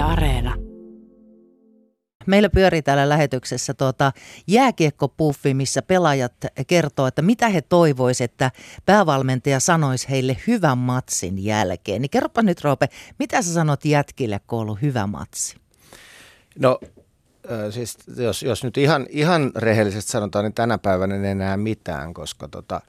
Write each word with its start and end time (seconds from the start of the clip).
Yle 0.00 0.08
Areena. 0.08 0.54
Meillä 2.26 2.50
pyörii 2.50 2.82
täällä 2.82 3.08
lähetyksessä 3.08 3.74
tuota 3.74 4.12
jääkiekkopuffi, 4.46 5.54
missä 5.54 5.82
pelaajat 5.82 6.32
kertoo, 6.66 7.06
että 7.06 7.22
mitä 7.22 7.48
he 7.48 7.60
toivoisivat, 7.60 8.30
että 8.30 8.50
päävalmentaja 8.86 9.60
sanoisi 9.60 10.10
heille 10.10 10.36
hyvän 10.46 10.78
matsin 10.78 11.44
jälkeen. 11.44 12.02
Niin 12.02 12.10
kerropa 12.10 12.42
nyt 12.42 12.64
Roope, 12.64 12.88
mitä 13.18 13.42
sä 13.42 13.52
sanot 13.52 13.84
jätkille, 13.84 14.40
kun 14.46 14.58
on 14.58 14.62
ollut 14.62 14.82
hyvä 14.82 15.06
matsi? 15.06 15.56
No 16.58 16.80
siis 17.70 17.96
jos, 18.16 18.42
jos 18.42 18.64
nyt 18.64 18.76
ihan, 18.76 19.06
ihan 19.10 19.52
rehellisesti 19.56 20.12
sanotaan, 20.12 20.44
niin 20.44 20.54
tänä 20.54 20.78
päivänä 20.78 21.14
en 21.14 21.24
enää 21.24 21.56
mitään, 21.56 22.14
koska 22.14 22.48
tota, 22.48 22.80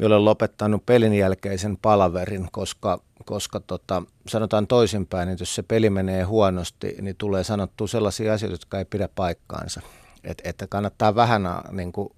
minä 0.00 0.14
olen 0.14 0.24
lopettanut 0.24 0.86
pelin 0.86 1.14
jälkeisen 1.14 1.76
palaverin, 1.76 2.48
koska, 2.52 3.00
koska 3.24 3.60
tota, 3.60 4.02
sanotaan 4.28 4.66
toisinpäin, 4.66 5.28
että 5.28 5.42
jos 5.42 5.54
se 5.54 5.62
peli 5.62 5.90
menee 5.90 6.22
huonosti, 6.22 6.96
niin 7.00 7.16
tulee 7.16 7.44
sanottua 7.44 7.86
sellaisia 7.86 8.32
asioita, 8.32 8.54
jotka 8.54 8.78
ei 8.78 8.84
pidä 8.84 9.08
paikkaansa. 9.14 9.80
Et, 10.24 10.42
että 10.44 10.66
kannattaa 10.66 11.14
vähän 11.14 11.42
niin 11.70 11.92
kuin, 11.92 12.08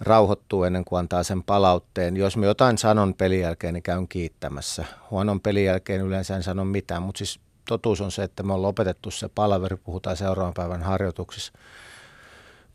rauhoittua 0.00 0.66
ennen 0.66 0.84
kuin 0.84 0.98
antaa 0.98 1.22
sen 1.22 1.42
palautteen. 1.42 2.16
Jos 2.16 2.36
me 2.36 2.46
jotain 2.46 2.78
sanon 2.78 3.14
pelin 3.14 3.40
jälkeen, 3.40 3.74
niin 3.74 3.82
käyn 3.82 4.08
kiittämässä. 4.08 4.84
Huonon 5.10 5.40
pelin 5.40 5.64
jälkeen 5.64 6.00
yleensä 6.00 6.36
en 6.36 6.42
sano 6.42 6.64
mitään, 6.64 7.02
mutta 7.02 7.18
siis 7.18 7.40
totuus 7.68 8.00
on 8.00 8.12
se, 8.12 8.22
että 8.22 8.42
me 8.42 8.52
on 8.52 8.62
lopetettu 8.62 9.10
se 9.10 9.28
palaveri, 9.34 9.76
puhutaan 9.76 10.16
seuraavan 10.16 10.54
päivän 10.54 10.82
harjoituksissa. 10.82 11.52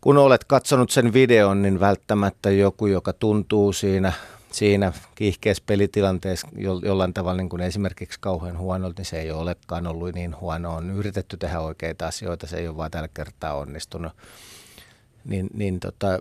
Kun 0.01 0.17
olet 0.17 0.43
katsonut 0.43 0.89
sen 0.89 1.13
videon, 1.13 1.61
niin 1.61 1.79
välttämättä 1.79 2.51
joku, 2.51 2.87
joka 2.87 3.13
tuntuu 3.13 3.73
siinä, 3.73 4.13
siinä 4.51 4.93
kiihkeässä 5.15 5.63
pelitilanteessa 5.65 6.47
jo, 6.57 6.79
jollain 6.83 7.13
tavalla 7.13 7.37
niin 7.37 7.49
kuin 7.49 7.61
esimerkiksi 7.61 8.19
kauhean 8.19 8.57
huonolta, 8.57 8.99
niin 8.99 9.05
se 9.05 9.19
ei 9.19 9.31
olekaan 9.31 9.87
ollut 9.87 10.15
niin 10.15 10.39
huono. 10.39 10.75
On 10.75 10.91
yritetty 10.91 11.37
tehdä 11.37 11.59
oikeita 11.59 12.07
asioita, 12.07 12.47
se 12.47 12.57
ei 12.57 12.67
ole 12.67 12.77
vain 12.77 12.91
tällä 12.91 13.07
kertaa 13.07 13.53
onnistunut. 13.53 14.13
Niin, 15.25 15.49
niin 15.53 15.79
tota, 15.79 16.19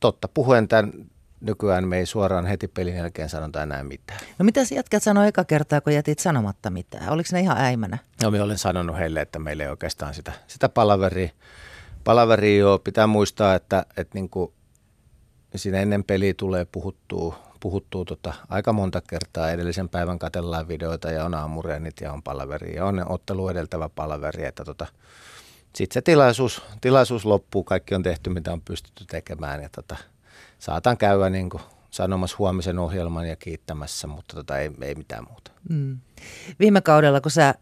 totta 0.00 0.28
puhuen 0.28 0.68
tämän 0.68 0.92
nykyään 1.40 1.88
me 1.88 1.98
ei 1.98 2.06
suoraan 2.06 2.46
heti 2.46 2.68
pelin 2.68 2.96
jälkeen 2.96 3.28
sanota 3.28 3.62
enää 3.62 3.84
mitään. 3.84 4.20
No 4.38 4.44
mitä 4.44 4.60
jätkät 4.74 5.02
sanoi 5.02 5.28
eka 5.28 5.44
kertaa, 5.44 5.80
kun 5.80 5.94
jätit 5.94 6.18
sanomatta 6.18 6.70
mitään? 6.70 7.08
Oliko 7.08 7.28
ne 7.32 7.40
ihan 7.40 7.58
äimänä? 7.58 7.98
No 8.22 8.30
minä 8.30 8.44
olen 8.44 8.58
sanonut 8.58 8.98
heille, 8.98 9.20
että 9.20 9.38
meillä 9.38 9.64
ei 9.64 9.70
oikeastaan 9.70 10.14
sitä, 10.14 10.32
sitä 10.46 10.68
palaveria. 10.68 11.28
Palaveria 12.04 12.58
jo 12.58 12.80
pitää 12.84 13.06
muistaa, 13.06 13.54
että, 13.54 13.86
että 13.96 14.14
niin 14.14 14.28
kuin 14.28 14.52
siinä 15.58 15.80
ennen 15.80 16.04
peliä 16.04 16.34
tulee 16.34 16.64
puhuttua, 16.64 17.38
puhuttua 17.60 18.04
tota, 18.04 18.34
aika 18.48 18.72
monta 18.72 19.00
kertaa. 19.00 19.50
Edellisen 19.50 19.88
päivän 19.88 20.18
katellaan 20.18 20.68
videoita 20.68 21.10
ja 21.10 21.24
on 21.24 21.34
aamureenit 21.34 22.00
ja 22.00 22.12
on 22.12 22.22
palaveri 22.22 22.76
ja 22.76 22.84
on 22.84 23.08
ottelu 23.08 23.48
edeltävä 23.48 23.88
palaveri. 23.88 24.44
Että 24.44 24.64
tota, 24.64 24.86
sitten 25.74 25.94
se 25.94 26.02
tilaisuus, 26.02 26.62
tilaisuus 26.80 27.24
loppuu, 27.24 27.64
kaikki 27.64 27.94
on 27.94 28.02
tehty 28.02 28.30
mitä 28.30 28.52
on 28.52 28.60
pystytty 28.60 29.04
tekemään 29.04 29.62
ja 29.62 29.68
tota, 29.68 29.96
saatan 30.58 30.96
käydä 30.96 31.30
niin 31.30 31.50
kuin 31.50 31.62
sanomassa 31.90 32.36
huomisen 32.38 32.78
ohjelman 32.78 33.28
ja 33.28 33.36
kiittämässä, 33.36 34.06
mutta 34.06 34.36
tota, 34.36 34.58
ei, 34.58 34.70
ei 34.80 34.94
mitään 34.94 35.24
muuta. 35.28 35.50
Mm. 35.68 35.98
Viime 36.58 36.80
kaudella, 36.80 37.20
kun 37.20 37.30
sä 37.30 37.54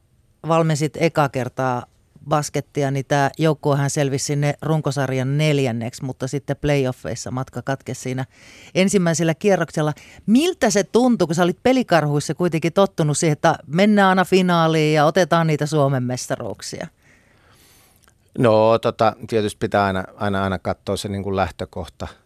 valmensit 0.48 0.97
eka 0.97 1.29
kertaa 1.29 1.86
baskettia, 2.28 2.91
niin 2.91 3.05
tämä 3.08 3.30
joukkuehan 3.39 3.91
selvisi 3.91 4.25
sinne 4.25 4.55
runkosarjan 4.62 5.39
neljänneksi, 5.39 6.05
mutta 6.05 6.28
sitten 6.28 6.56
playoffeissa 6.56 7.30
matka 7.30 7.62
katkesi 7.62 8.00
siinä 8.00 8.25
ensimmäisellä 8.75 9.34
kierroksella. 9.34 9.92
Miltä 10.27 10.70
se 10.70 10.84
tuntui, 10.84 11.27
kun 11.27 11.34
sä 11.34 11.42
olit 11.42 11.62
pelikarhuissa 11.62 12.34
kuitenkin 12.34 12.72
tottunut 12.72 13.19
siihen, 13.19 13.33
että 13.33 13.58
mennään 13.67 14.08
aina 14.08 14.25
finaaliin 14.25 14.95
ja 14.95 15.05
otetaan 15.05 15.47
niitä 15.47 15.67
Suomen 15.67 16.02
mestaruuksia? 16.02 16.86
No 18.39 18.78
tota, 18.78 19.17
tietysti 19.28 19.58
pitää 19.58 19.84
aina, 19.84 20.05
aina, 20.17 20.45
aina 20.45 20.58
katsoa 20.58 20.97
se 20.97 21.08
niin 21.08 21.22
kuin 21.22 21.36
lähtökohta– 21.36 22.08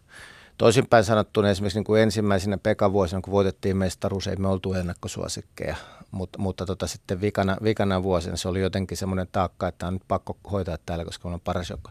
Toisinpäin 0.58 1.04
sanottuna 1.04 1.50
esimerkiksi 1.50 1.78
niin 1.78 1.84
kuin 1.84 2.02
ensimmäisenä 2.02 2.58
Pekka-vuosina, 2.58 3.20
kun 3.20 3.32
voitettiin 3.32 3.76
mestaruus, 3.76 4.26
ei 4.26 4.36
me 4.36 4.48
oltu 4.48 4.74
ennakkosuosikkeja, 4.74 5.76
Mut, 6.10 6.30
mutta 6.38 6.66
tota, 6.66 6.86
sitten 6.86 7.20
vikana, 7.20 7.56
vikana 7.62 8.02
vuosina 8.02 8.36
se 8.36 8.48
oli 8.48 8.60
jotenkin 8.60 8.96
semmoinen 8.96 9.28
taakka, 9.32 9.68
että 9.68 9.86
on 9.86 9.92
nyt 9.92 10.02
pakko 10.08 10.36
hoitaa 10.52 10.78
täällä, 10.86 11.04
koska 11.04 11.28
on 11.28 11.40
paras 11.40 11.70
joukko. 11.70 11.90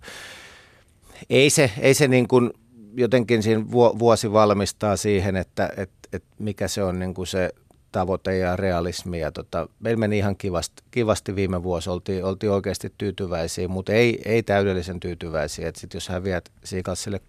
Ei 1.30 1.50
se, 1.50 1.72
ei 1.80 1.94
se 1.94 2.08
niin 2.08 2.28
kuin 2.28 2.52
jotenkin 2.94 3.44
siinä 3.44 3.72
vuosi 3.72 4.32
valmistaa 4.32 4.98
siihen, 4.98 5.36
että 5.36 5.70
et, 5.78 5.92
et 6.14 6.24
mikä 6.40 6.68
se 6.68 6.84
on 6.84 7.00
niin 7.00 7.14
kuin 7.14 7.28
se 7.28 7.50
tavoite 7.92 8.38
ja 8.38 8.56
realismi. 8.56 9.20
Ja 9.20 9.32
tota, 9.32 9.70
meillä 9.80 10.00
meni 10.00 10.18
ihan 10.18 10.36
kivasti, 10.38 10.84
kivasti 10.92 11.36
viime 11.36 11.64
vuosi, 11.64 11.90
oltiin, 11.90 12.26
oltiin 12.26 12.52
oikeasti 12.52 12.94
tyytyväisiä, 12.98 13.68
mutta 13.68 13.94
ei, 13.94 14.22
ei 14.26 14.44
täydellisen 14.44 15.00
tyytyväisiä. 15.00 15.68
Et 15.68 15.76
sit 15.76 15.94
jos 15.94 16.10
häviät 16.10 16.52
Siikalsille 16.64 17.22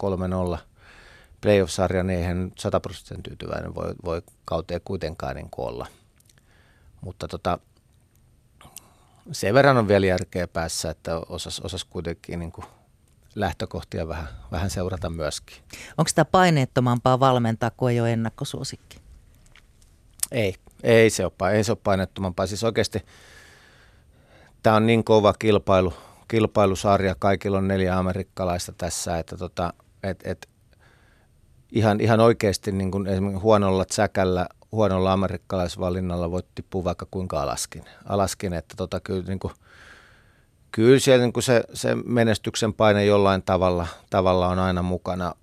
3-0, 0.55 0.59
playoff-sarja, 1.41 2.03
niin 2.03 2.19
eihän 2.19 2.53
100 2.59 2.81
prosenttisen 2.81 3.23
tyytyväinen 3.23 3.75
voi, 3.75 3.95
voi 4.05 4.23
kauteen 4.45 4.81
kuitenkaan 4.85 5.37
niin 5.37 5.49
olla. 5.57 5.87
Mutta 7.01 7.29
tota, 7.29 7.59
sen 9.33 9.55
verran 9.55 9.77
on 9.77 9.89
vielä 9.89 10.07
järkeä 10.07 10.49
päässä, 10.49 10.91
että 10.91 11.19
osas, 11.19 11.61
osas 11.61 11.85
kuitenkin 11.85 12.39
niin 12.39 12.53
kuin 12.53 12.67
lähtökohtia 13.35 14.09
vähän, 14.09 14.29
vähän 14.53 14.71
seurata 14.71 15.11
myöskin. 15.11 15.57
Onko 15.99 16.09
sitä 16.09 16.25
paineettomampaa 16.25 17.21
valmentaa 17.21 17.71
kuin 17.71 17.93
ei 17.93 18.01
ole 18.01 18.13
ennakkosuosikki? 18.13 18.99
Ei, 20.31 20.55
ei 20.83 21.11
se 21.11 21.25
ole, 21.25 21.53
ei 21.53 21.65
se 21.65 21.73
ole 21.73 21.79
paineettomampaa. 21.85 22.47
Siis 22.47 22.65
oikeasti 22.65 23.05
tämä 24.63 24.77
on 24.77 24.87
niin 24.87 25.05
kova 25.05 25.33
kilpailu, 25.39 25.95
kilpailusarja, 26.29 27.15
kaikilla 27.19 27.59
on 27.59 27.69
neljä 27.69 27.99
amerikkalaista 27.99 28.73
tässä, 28.73 29.19
että 29.19 29.37
tota, 29.37 29.75
et, 30.03 30.21
et 30.25 30.49
ihan, 31.73 32.01
ihan 32.01 32.21
oikeasti 32.21 32.73
niin 32.73 32.91
kuin 32.91 33.07
esimerkiksi 33.07 33.43
huonolla 33.43 33.85
säkällä, 33.91 34.49
huonolla 34.73 35.13
amerikkalaisvalinnalla 35.13 36.31
voit 36.31 36.47
tippua 36.55 36.85
vaikka 36.85 37.07
kuinka 37.11 37.43
alaskin. 37.43 37.85
alaskin 38.05 38.53
että 38.53 38.75
tota, 38.77 39.01
kyllä, 39.01 39.23
niin 39.27 39.39
kuin, 39.39 39.55
kyllä 40.73 40.99
siellä 40.99 41.25
niin 41.25 41.33
kuin 41.33 41.45
se, 41.45 41.65
se 41.75 41.95
menestyksen 41.95 42.75
paine 42.75 43.05
jollain 43.05 43.43
tavalla, 43.43 43.87
tavalla 44.11 44.49
on 44.49 44.59
aina 44.59 44.83
mukana. 44.83 45.35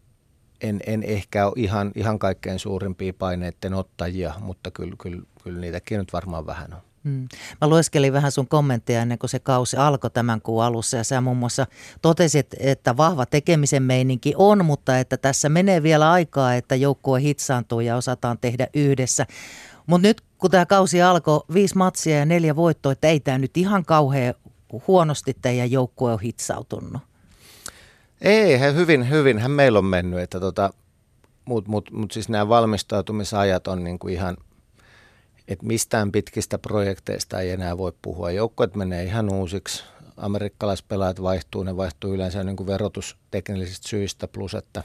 En, 0.62 0.80
en 0.88 1.04
ehkä 1.04 1.46
ole 1.46 1.54
ihan, 1.56 1.92
ihan 1.96 2.20
kaikkein 2.20 2.60
suurimpia 2.60 3.14
paineiden 3.14 3.74
ottajia, 3.74 4.34
mutta 4.40 4.72
kyllä, 4.72 4.96
kyllä, 5.02 5.22
kyllä 5.44 5.60
niitäkin 5.60 6.00
nyt 6.00 6.14
varmaan 6.14 6.46
vähän 6.46 6.74
on. 6.74 6.95
Mm. 7.06 7.28
Mä 7.62 7.68
lueskelin 7.68 8.14
vähän 8.14 8.32
sun 8.32 8.48
kommentteja 8.48 9.02
ennen 9.02 9.20
kuin 9.20 9.30
se 9.30 9.40
kausi 9.40 9.78
alkoi 9.78 10.10
tämän 10.10 10.42
kuun 10.42 10.64
alussa 10.64 10.98
ja 10.98 11.04
sä 11.04 11.22
muun 11.22 11.38
muassa 11.38 11.68
totesit, 12.02 12.48
että 12.60 12.98
vahva 12.98 13.26
tekemisen 13.26 13.84
meininki 13.84 14.34
on, 14.38 14.66
mutta 14.66 15.00
että 15.00 15.18
tässä 15.18 15.50
menee 15.50 15.84
vielä 15.84 16.12
aikaa, 16.12 16.56
että 16.56 16.76
joukkue 16.76 17.22
hitsaantuu 17.22 17.80
ja 17.80 17.96
osataan 17.96 18.38
tehdä 18.38 18.68
yhdessä. 18.74 19.26
Mutta 19.88 20.08
nyt 20.08 20.22
kun 20.38 20.52
tämä 20.52 20.66
kausi 20.66 21.02
alkoi, 21.02 21.42
viisi 21.54 21.78
matsia 21.78 22.18
ja 22.18 22.26
neljä 22.26 22.56
voittoa, 22.56 22.92
että 22.92 23.08
ei 23.08 23.20
tämä 23.20 23.38
nyt 23.38 23.58
ihan 23.58 23.86
kauhean 23.86 24.34
huonosti 24.88 25.38
teidän 25.42 25.72
joukkue 25.72 26.14
on 26.14 26.20
hitsautunut. 26.20 27.02
Ei, 28.22 28.60
he 28.60 28.74
hyvin, 28.74 29.10
hyvinhän 29.10 29.52
meillä 29.52 29.80
on 29.80 29.86
mennyt, 29.86 30.20
että 30.20 30.40
tota, 30.40 30.74
mutta 31.46 31.72
mut, 31.72 31.92
mut 31.92 32.12
siis 32.12 32.30
nämä 32.30 32.50
valmistautumisajat 32.50 33.68
on 33.68 33.84
niinku 33.84 34.08
ihan– 34.08 34.38
että 35.48 35.66
mistään 35.66 36.12
pitkistä 36.12 36.58
projekteista 36.58 37.42
ei 37.42 37.52
enää 37.52 37.78
voi 37.78 37.94
puhua. 38.02 38.32
Joukkueet 38.32 38.76
menee 38.76 39.04
ihan 39.04 39.34
uusiksi, 39.34 39.84
amerikkalaispelaajat 40.18 41.22
vaihtuu, 41.22 41.64
ne 41.64 41.78
vaihtuu 41.78 42.14
yleensä 42.14 42.44
niin 42.44 42.56
kuin 42.56 42.68
verotusteknisistä 42.68 43.88
syistä, 43.88 44.28
plus 44.28 44.54
että 44.54 44.84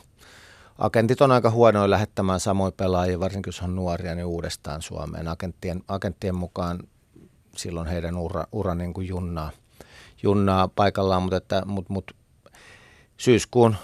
agentit 0.78 1.20
on 1.20 1.32
aika 1.32 1.50
huonoja 1.50 1.90
lähettämään 1.90 2.40
samoja 2.40 2.72
pelaajia, 2.72 3.20
varsinkin 3.20 3.48
jos 3.48 3.62
on 3.62 3.76
nuoria, 3.76 4.14
niin 4.14 4.24
uudestaan 4.24 4.82
Suomeen. 4.82 5.28
Agenttien, 5.28 5.82
agenttien 5.88 6.34
mukaan 6.34 6.78
silloin 7.56 7.86
heidän 7.86 8.16
ura, 8.16 8.46
ura 8.52 8.74
niin 8.74 8.94
kuin 8.94 9.08
junnaa, 9.08 9.50
junnaa 10.22 10.68
paikallaan, 10.68 11.22
mutta, 11.22 11.36
että, 11.36 11.62
mutta, 11.66 11.92
mutta 11.92 12.14
syyskuun 13.16 13.76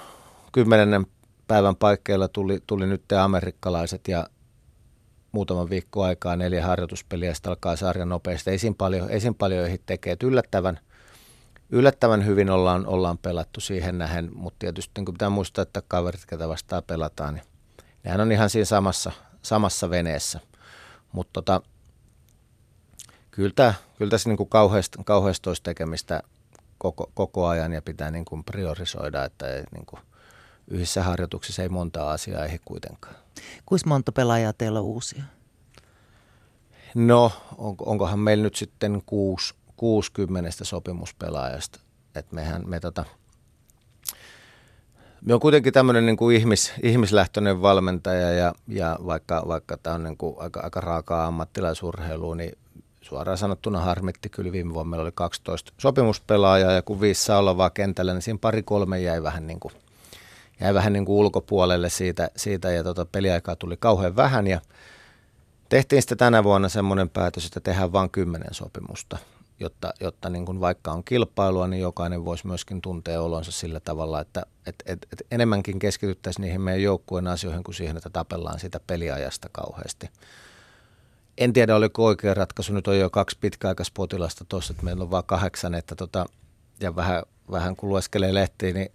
10. 0.53 1.07
päivän 1.49 1.77
paikkeilla 1.77 2.29
tuli, 2.29 2.59
tuli 2.67 2.87
nyt 2.87 3.03
te 3.09 3.17
amerikkalaiset 3.17 4.09
ja 4.09 4.27
muutaman 5.37 5.71
viikko 5.71 6.03
aikaa, 6.03 6.37
neljä 6.37 6.67
harjoituspeliä, 6.67 7.35
sitten 7.35 7.51
alkaa 7.51 7.77
sarja 7.77 8.05
nopeasti. 8.05 8.51
Ei 8.51 8.59
siinä 8.59 8.75
paljon, 8.79 9.11
ei 9.11 9.21
siinä 9.21 9.35
paljon 9.39 9.67
ehdi 9.67 9.79
tekee. 9.87 10.13
Et 10.13 10.23
yllättävän, 10.23 10.79
yllättävän 11.71 12.27
hyvin 12.27 12.51
ollaan, 12.51 12.87
ollaan 12.87 13.19
pelattu 13.19 13.61
siihen 13.61 13.99
nähen, 13.99 14.31
mutta 14.35 14.59
tietysti 14.59 14.93
niin 14.97 15.13
pitää 15.13 15.31
muistaa, 15.31 15.63
että 15.63 15.83
kaverit, 15.89 16.27
ketä 16.27 16.49
vastaan 16.49 16.83
pelataan, 16.87 17.35
niin 17.35 17.45
nehän 18.05 18.21
on 18.21 18.33
ihan 18.33 18.51
siinä 18.51 18.65
samassa, 18.65 19.13
samassa 19.43 19.91
veneessä. 19.91 20.41
Mutta 21.13 21.33
tota, 21.33 21.61
kyllä, 23.31 23.75
kyllä 23.99 24.11
tässä 24.11 24.31
niin 24.31 24.49
kauheasti, 24.49 24.99
kauheasti 25.05 25.51
olisi 25.51 25.63
tekemistä 25.63 26.23
koko, 26.79 27.11
koko 27.15 27.47
ajan 27.47 27.73
ja 27.73 27.83
pitää 27.83 28.11
niin 28.11 28.25
kuin 28.25 28.45
priorisoida, 28.45 29.25
että 29.25 29.49
ei, 29.49 29.63
niin 29.73 29.87
kuin, 29.87 30.01
yhdessä 30.69 31.03
harjoituksissa 31.03 31.63
ei 31.63 31.69
monta 31.69 32.11
asiaa 32.11 32.45
ehdi 32.45 32.59
kuitenkaan. 32.65 33.15
Kuinka 33.67 33.89
monta 33.89 34.13
pelaajaa 34.13 34.53
teillä 34.53 34.79
on 34.79 34.85
uusia? 34.85 35.23
No, 36.95 37.33
on, 37.59 37.75
onkohan 37.79 38.19
meillä 38.19 38.43
nyt 38.43 38.55
sitten 38.55 39.03
kuusi, 39.07 39.55
60 39.77 40.51
sopimuspelaajasta. 40.65 41.81
Et 42.15 42.33
mehän, 42.33 42.63
me, 42.69 42.81
tota, 42.81 43.05
me 45.25 45.35
on 45.35 45.41
kuitenkin 45.41 45.73
tämmöinen 45.73 46.07
niin 46.07 46.17
kuin 46.17 46.37
ihmis, 46.37 46.73
ihmislähtöinen 46.83 47.63
valmentaja 47.63 48.31
ja, 48.31 48.55
ja 48.69 48.99
vaikka, 49.07 49.45
vaikka 49.49 49.77
tämä 49.77 49.95
on 49.95 50.03
niin 50.03 50.17
kuin 50.17 50.37
aika, 50.39 50.61
aika 50.61 50.81
raakaa 50.81 51.27
ammattilaisurheilua, 51.27 52.35
niin 52.35 52.59
suoraan 53.01 53.39
sanottuna 53.39 53.81
harmitti 53.81 54.29
kyllä 54.29 54.53
viime 54.53 54.75
vuonna. 54.75 54.91
Meillä 54.91 55.03
oli 55.03 55.13
12 55.15 55.73
sopimuspelaajaa 55.79 56.73
ja 56.73 56.83
kun 56.83 57.01
viisi 57.01 57.25
saa 57.25 57.39
olla 57.39 57.57
vaan 57.57 57.73
kentällä, 57.73 58.13
niin 58.13 58.23
siinä 58.23 58.39
pari 58.41 58.63
kolme 58.63 59.01
jäi 59.01 59.23
vähän 59.23 59.47
niin 59.47 59.61
kuin, 59.61 59.73
jäi 60.61 60.75
vähän 60.75 60.93
niin 60.93 61.05
kuin 61.05 61.17
ulkopuolelle 61.17 61.91
siitä, 61.91 62.31
siitä 62.37 62.71
ja 62.71 62.85
tota, 62.85 63.07
peliaikaa 63.07 63.57
tuli 63.57 63.77
kauhean 63.77 64.17
vähän 64.17 64.47
ja 64.47 64.61
tehtiin 65.69 66.03
sitten 66.03 66.19
tänä 66.19 66.45
vuonna 66.45 66.69
semmoinen 66.69 67.11
päätös, 67.11 67.47
että 67.47 67.61
tehdään 67.61 67.93
vain 67.93 68.11
kymmenen 68.11 68.55
sopimusta, 68.55 69.19
jotta, 69.61 69.93
jotta 70.01 70.31
niin 70.31 70.47
kuin 70.47 70.61
vaikka 70.61 70.93
on 70.93 71.05
kilpailua, 71.05 71.69
niin 71.69 71.83
jokainen 71.83 72.25
voisi 72.25 72.47
myöskin 72.47 72.83
tuntea 72.83 73.23
olonsa 73.23 73.53
sillä 73.53 73.81
tavalla, 73.81 74.21
että 74.21 74.43
et, 74.67 74.75
et, 74.87 75.07
et 75.13 75.27
enemmänkin 75.31 75.79
keskityttäisiin 75.79 76.43
niihin 76.43 76.61
meidän 76.61 76.83
joukkueen 76.83 77.27
asioihin 77.27 77.65
kuin 77.65 77.75
siihen, 77.75 77.97
että 77.97 78.11
tapellaan 78.11 78.61
sitä 78.61 78.81
peliajasta 78.87 79.49
kauheasti. 79.53 80.11
En 81.39 81.53
tiedä, 81.53 81.77
oliko 81.77 82.05
oikea 82.05 82.35
ratkaisu. 82.35 82.73
Nyt 82.73 82.89
on 82.89 82.99
jo 82.99 83.11
kaksi 83.11 83.39
pitkäaikaispotilasta 83.41 84.45
tuossa, 84.49 84.73
että 84.73 84.85
meillä 84.85 85.03
on 85.03 85.11
vain 85.11 85.25
kahdeksan, 85.27 85.75
että 85.75 85.95
tota, 85.95 86.27
ja 86.81 86.97
vähän, 86.97 87.23
vähän 87.51 87.77
kun 87.77 87.89
lueskelee 87.89 88.35
lehtiin, 88.35 88.75
niin 88.75 88.93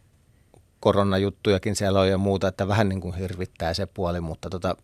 koronajuttujakin 0.81 1.75
siellä 1.75 1.99
on 1.99 2.09
ja 2.09 2.17
muuta, 2.17 2.47
että 2.47 2.67
vähän 2.67 2.89
niin 2.89 3.01
kuin 3.01 3.15
hirvittää 3.15 3.73
se 3.73 3.85
puoli, 3.85 4.21
mutta 4.21 4.49
tota, 4.49 4.75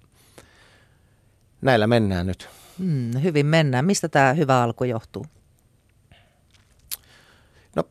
näillä 1.62 1.88
mennään 1.88 2.28
nyt. 2.28 2.50
Hmm, 2.80 3.12
hyvin 3.24 3.46
mennään. 3.46 3.86
Mistä 3.86 4.10
tämä 4.10 4.34
hyvä 4.34 4.64
alku 4.64 4.84
johtuu? 4.84 5.26
No, 7.76 7.84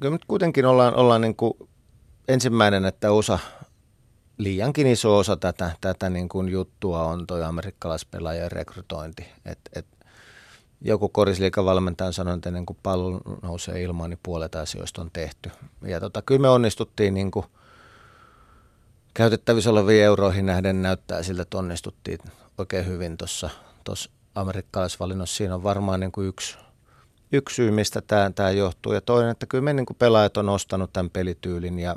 kyllä 0.00 0.14
nyt 0.14 0.24
kuitenkin 0.24 0.66
ollaan, 0.66 0.94
ollaan 0.94 1.20
niin 1.20 1.36
kuin 1.36 1.52
ensimmäinen, 2.28 2.84
että 2.84 3.12
osa, 3.12 3.38
liiankin 4.38 4.86
iso 4.86 5.18
osa 5.18 5.36
tätä, 5.36 5.72
tätä 5.80 6.10
niin 6.10 6.28
kuin 6.28 6.48
juttua 6.48 7.04
on 7.04 7.26
tuo 7.26 7.42
amerikkalaispelaajien 7.42 8.52
rekrytointi. 8.52 9.26
Et, 9.44 9.58
et 9.74 9.86
joku 10.80 11.08
korisliikavalmentaja 11.08 12.12
sanoi, 12.12 12.34
että 12.34 12.48
ennen 12.48 12.66
kuin 12.66 12.78
pallo 12.82 13.20
nousee 13.42 13.82
ilmaan, 13.82 14.10
niin 14.10 14.20
puolet 14.22 14.54
asioista 14.54 15.00
on 15.00 15.10
tehty. 15.12 15.50
Ja 15.82 16.00
tota, 16.00 16.22
kyllä 16.22 16.40
me 16.40 16.48
onnistuttiin 16.48 17.14
niin 17.14 17.30
kuin 17.30 17.46
käytettävissä 19.14 19.70
oleviin 19.70 20.04
euroihin 20.04 20.46
nähden 20.46 20.82
näyttää 20.82 21.22
siltä, 21.22 21.42
että 21.42 21.58
onnistuttiin 21.58 22.18
oikein 22.58 22.86
hyvin 22.86 23.16
tuossa 23.16 23.50
amerikkalaisvalinnossa. 24.34 25.36
Siinä 25.36 25.54
on 25.54 25.62
varmaan 25.62 26.00
niin 26.00 26.12
kuin 26.12 26.26
yksi, 26.26 26.58
yksi 27.32 27.54
syy, 27.54 27.70
mistä 27.70 28.00
tämä, 28.00 28.30
tämä 28.34 28.50
johtuu. 28.50 28.92
Ja 28.92 29.00
toinen, 29.00 29.30
että 29.30 29.46
kyllä 29.46 29.64
me 29.64 29.72
niin 29.72 29.86
kuin 29.86 29.96
pelaajat 29.96 30.36
on 30.36 30.48
ostanut 30.48 30.92
tämän 30.92 31.10
pelityylin 31.10 31.78
ja 31.78 31.96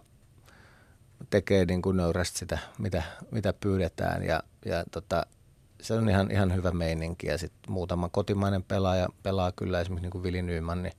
tekee 1.30 1.66
niin 1.66 1.82
kuin 1.82 1.98
nöyrästi 1.98 2.40
sitä, 2.40 2.58
mitä, 2.78 3.04
mitä 3.32 3.54
pyydetään. 3.54 4.24
Ja, 4.24 4.44
ja 4.66 4.84
tota, 4.92 5.26
se 5.82 5.94
on 5.94 6.10
ihan, 6.10 6.32
ihan 6.32 6.56
hyvä 6.56 6.72
meininki. 6.72 7.28
Ja 7.28 7.38
sitten 7.38 7.72
muutama 7.72 8.10
kotimainen 8.10 8.64
pelaaja 8.64 9.08
pelaa 9.24 9.52
kyllä 9.52 9.82
esimerkiksi 9.82 10.02
niin 10.02 10.12
kuin 10.12 10.24
Vili 10.24 10.42
Nyman, 10.42 10.84
niin 10.84 10.94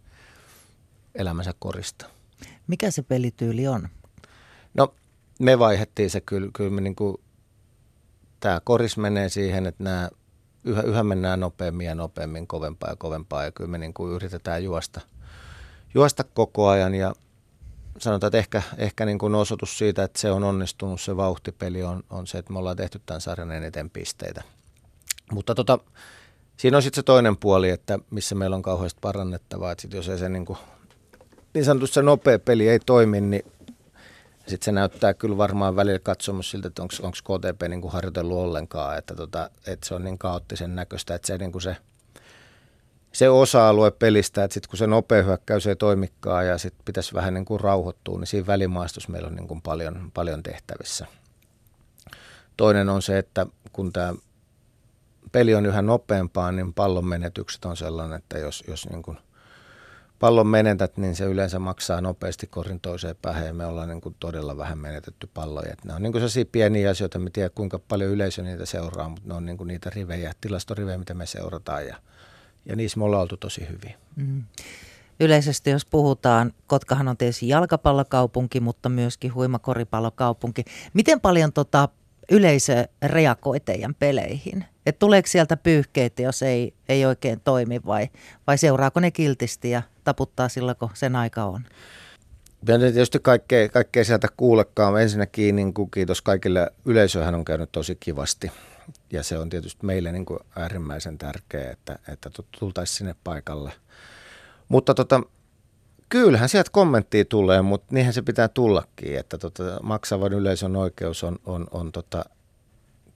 elämänsä 1.15 1.55
korista. 1.59 2.07
Mikä 2.67 2.91
se 2.91 3.03
pelityyli 3.03 3.69
on? 3.69 3.89
No 4.75 4.95
me 5.41 5.59
vaihettiin 5.59 6.11
se 6.11 6.21
kyllä, 6.21 6.51
kyllä 6.53 6.71
me 6.71 6.81
niin 6.81 6.97
kuin, 6.97 7.17
tämä 8.41 8.61
koris 8.65 8.97
menee 8.97 9.29
siihen, 9.29 9.67
että 9.67 9.85
nämä 9.85 10.09
yhä, 10.65 10.83
yhä 10.83 11.03
mennään 11.03 11.41
nopeammin 11.41 11.87
ja 11.87 11.95
nopeammin, 11.95 12.47
kovempaa 12.47 12.91
ja 12.91 12.97
kovempaa 12.97 13.45
ja 13.45 13.53
kyllä 13.53 13.71
me 13.71 13.79
niin 13.79 13.95
kuin 13.95 14.13
yritetään 14.13 14.65
juosta, 14.65 15.01
juosta 15.95 16.25
koko 16.25 16.69
ajan 16.69 16.95
ja 16.95 17.15
sanotaan, 17.99 18.29
että 18.29 18.39
ehkä, 18.39 18.63
ehkä 18.77 19.07
niin 19.07 19.19
kuin 19.19 19.35
osoitus 19.35 19.79
siitä, 19.79 20.03
että 20.03 20.21
se 20.21 20.31
on 20.31 20.45
onnistunut, 20.45 21.01
se 21.01 21.17
vauhtipeli 21.17 21.83
on, 21.83 22.03
on 22.11 22.27
se, 22.27 22.39
että 22.39 22.53
me 22.53 22.59
ollaan 22.59 22.77
tehty 22.77 23.01
tämän 23.07 23.21
sarjan 23.21 23.53
eniten 23.53 23.91
pisteitä. 23.91 24.43
Mutta 25.33 25.55
tota, 25.55 25.79
siinä 26.57 26.77
on 26.77 26.83
sitten 26.83 26.97
se 26.97 27.03
toinen 27.03 27.37
puoli, 27.37 27.71
että 27.71 27.99
missä 28.11 28.35
meillä 28.35 28.57
on 28.57 28.63
kauheasti 28.63 28.99
parannettavaa, 29.01 29.73
että 29.73 29.83
sit 29.83 29.93
jos 29.93 30.09
ei 30.09 30.19
se 30.19 30.29
niin, 30.29 30.47
kuin, 30.47 30.59
niin 31.55 31.65
sanotusti 31.65 31.95
se 31.95 32.03
nopea 32.03 32.39
peli 32.39 32.69
ei 32.69 32.79
toimi, 32.87 33.21
niin 33.21 33.43
sitten 34.49 34.65
se 34.65 34.73
näyttää 34.73 35.15
kyllä 35.15 35.37
varmaan 35.37 35.77
välillä 35.77 35.99
katsomus 35.99 36.51
siltä, 36.51 36.69
että 36.69 36.83
onko 36.83 37.17
KTP 37.25 37.63
niin 37.69 37.81
kuin 37.81 37.93
harjoitellut 37.93 38.39
ollenkaan, 38.39 38.99
että, 38.99 39.15
tota, 39.15 39.51
että 39.67 39.89
se 39.89 39.95
on 39.95 40.05
niin 40.05 40.19
kaoottisen 40.19 40.75
näköistä, 40.75 41.15
että 41.15 41.27
se, 41.27 41.39
niin 41.39 41.53
kuin 41.53 41.63
se, 41.63 41.77
se 43.13 43.29
osa-alue 43.29 43.91
pelistä, 43.91 44.45
että 44.45 44.55
sitten 44.55 44.71
kun 44.71 44.79
se 44.79 44.87
nopea 44.87 45.23
hyökkäys 45.23 45.67
ei 45.67 45.77
toimikaan 45.77 46.47
ja 46.47 46.59
sitten 46.59 46.85
pitäisi 46.85 47.15
vähän 47.15 47.35
niin 47.35 47.45
kuin 47.45 47.61
rauhoittua, 47.61 48.19
niin 48.19 48.27
siinä 48.27 48.47
välimaastossa 48.47 49.13
meillä 49.13 49.29
on 49.29 49.37
niin 49.37 49.49
kuin 49.49 49.63
paljon, 49.63 50.11
paljon 50.15 50.43
tehtävissä. 50.43 51.07
Toinen 52.57 52.89
on 52.89 53.03
se, 53.03 53.19
että 53.19 53.47
kun 53.73 53.93
tämä 53.93 54.15
peli 55.31 55.55
on 55.55 55.67
yhä 55.67 55.83
nopeampaa, 55.83 56.53
niin 56.53 56.75
pallon 56.75 57.07
menetykset 57.07 57.65
on 57.65 57.77
sellainen, 57.77 58.19
että 58.19 58.39
jos, 58.39 58.65
jos 58.69 58.89
niin 58.91 59.03
kuin 59.03 59.19
pallon 60.19 60.47
menetät, 60.47 60.97
niin 60.97 61.17
se 61.17 61.25
yleensä 61.25 61.59
maksaa 61.59 62.01
nopeasti 62.01 62.47
korin 62.47 62.81
toiseen 62.81 63.17
päähän 63.23 63.47
ja 63.47 63.55
me 63.55 63.67
ollaan 63.67 63.89
niin 63.89 64.01
kuin 64.01 64.17
todella 64.21 64.57
vähän 64.57 64.79
menetetty 64.79 65.29
palloja. 65.35 65.73
Että 65.73 65.89
ne 65.89 65.95
on 65.95 66.03
niin 66.03 66.13
kuin 66.13 66.21
sellaisia 66.21 66.45
pieniä 66.53 66.91
asioita, 66.91 67.19
me 67.19 67.31
tiedä 67.31 67.51
kuinka 67.51 67.79
paljon 67.79 68.11
yleisö 68.11 68.43
niitä 68.43 68.67
seuraa, 68.67 69.09
mutta 69.09 69.29
ne 69.29 69.35
on 69.35 69.47
niin 69.47 69.57
kuin 69.57 69.69
niitä 69.69 69.91
rivejä, 69.91 70.33
tilastorivejä, 70.41 70.99
mitä 70.99 71.15
me 71.15 71.27
seurataan 71.27 71.87
ja, 71.87 71.97
ja 72.67 72.77
niissä 72.77 72.99
me 72.99 73.05
ollaan 73.05 73.23
oltu 73.23 73.37
tosi 73.37 73.69
hyviä. 73.69 73.99
Mm. 74.17 74.45
Yleisesti 75.21 75.71
jos 75.71 75.87
puhutaan, 75.87 76.53
Kotkahan 76.67 77.09
on 77.09 77.17
tietysti 77.17 77.49
jalkapallokaupunki, 77.49 78.61
mutta 78.61 78.89
myöskin 78.89 79.35
huimakoripallokaupunki. 79.35 80.65
Miten 80.95 81.21
paljon 81.21 81.53
tota 81.53 81.89
yleisö 82.31 82.89
reagoi 83.03 83.61
teidän 83.61 83.95
peleihin? 83.95 84.65
Et 84.89 84.99
tuleeko 84.99 85.27
sieltä 85.27 85.57
pyyhkeitä, 85.57 86.23
jos 86.23 86.43
ei, 86.43 86.75
ei 86.89 87.07
oikein 87.07 87.41
toimi 87.41 87.81
vai, 87.87 88.09
vai 88.47 88.59
seuraako 88.59 89.01
ne 89.01 89.11
kiltisti 89.11 89.71
ja 89.71 89.83
taputtaa 90.05 90.49
silloin, 90.49 90.77
kun 90.77 90.91
sen 90.95 91.17
aika 91.17 91.45
on? 91.45 91.65
Ja 92.67 92.79
tietysti 92.79 93.19
kaikkea, 93.23 93.69
kaikkea 93.69 94.05
sieltä 94.05 94.29
kuulekaan. 94.37 95.03
Ensinnäkin 95.03 95.57
niin 95.57 95.75
kuin 95.75 95.91
kiitos 95.91 96.23
kaikille. 96.23 96.71
Yleisöhän 96.85 97.35
on 97.35 97.45
käynyt 97.45 97.73
tosi 97.73 97.97
kivasti. 98.01 98.53
Ja 99.13 99.23
se 99.23 99.39
on 99.39 99.49
tietysti 99.49 99.87
meille 99.87 100.13
niin 100.13 100.27
kuin 100.27 100.41
äärimmäisen 100.57 101.19
tärkeää, 101.19 101.73
että, 101.73 101.99
että 102.13 102.31
tultaisiin 102.59 102.97
sinne 102.97 103.15
paikalle. 103.25 103.73
Mutta 104.69 104.95
tota, 104.95 105.23
kyllähän 106.09 106.49
sieltä 106.49 106.71
kommenttia 106.73 107.25
tulee, 107.25 107.63
mutta 107.63 107.95
niinhän 107.95 108.15
se 108.15 108.23
pitää 108.23 108.49
tullakin. 108.49 109.19
Että 109.19 109.39
tota, 109.39 109.63
maksavan 109.83 110.33
yleisön 110.33 110.77
oikeus 110.77 111.25
on, 111.25 111.39
on, 111.47 111.67
on 111.71 111.93
tota, 111.93 112.25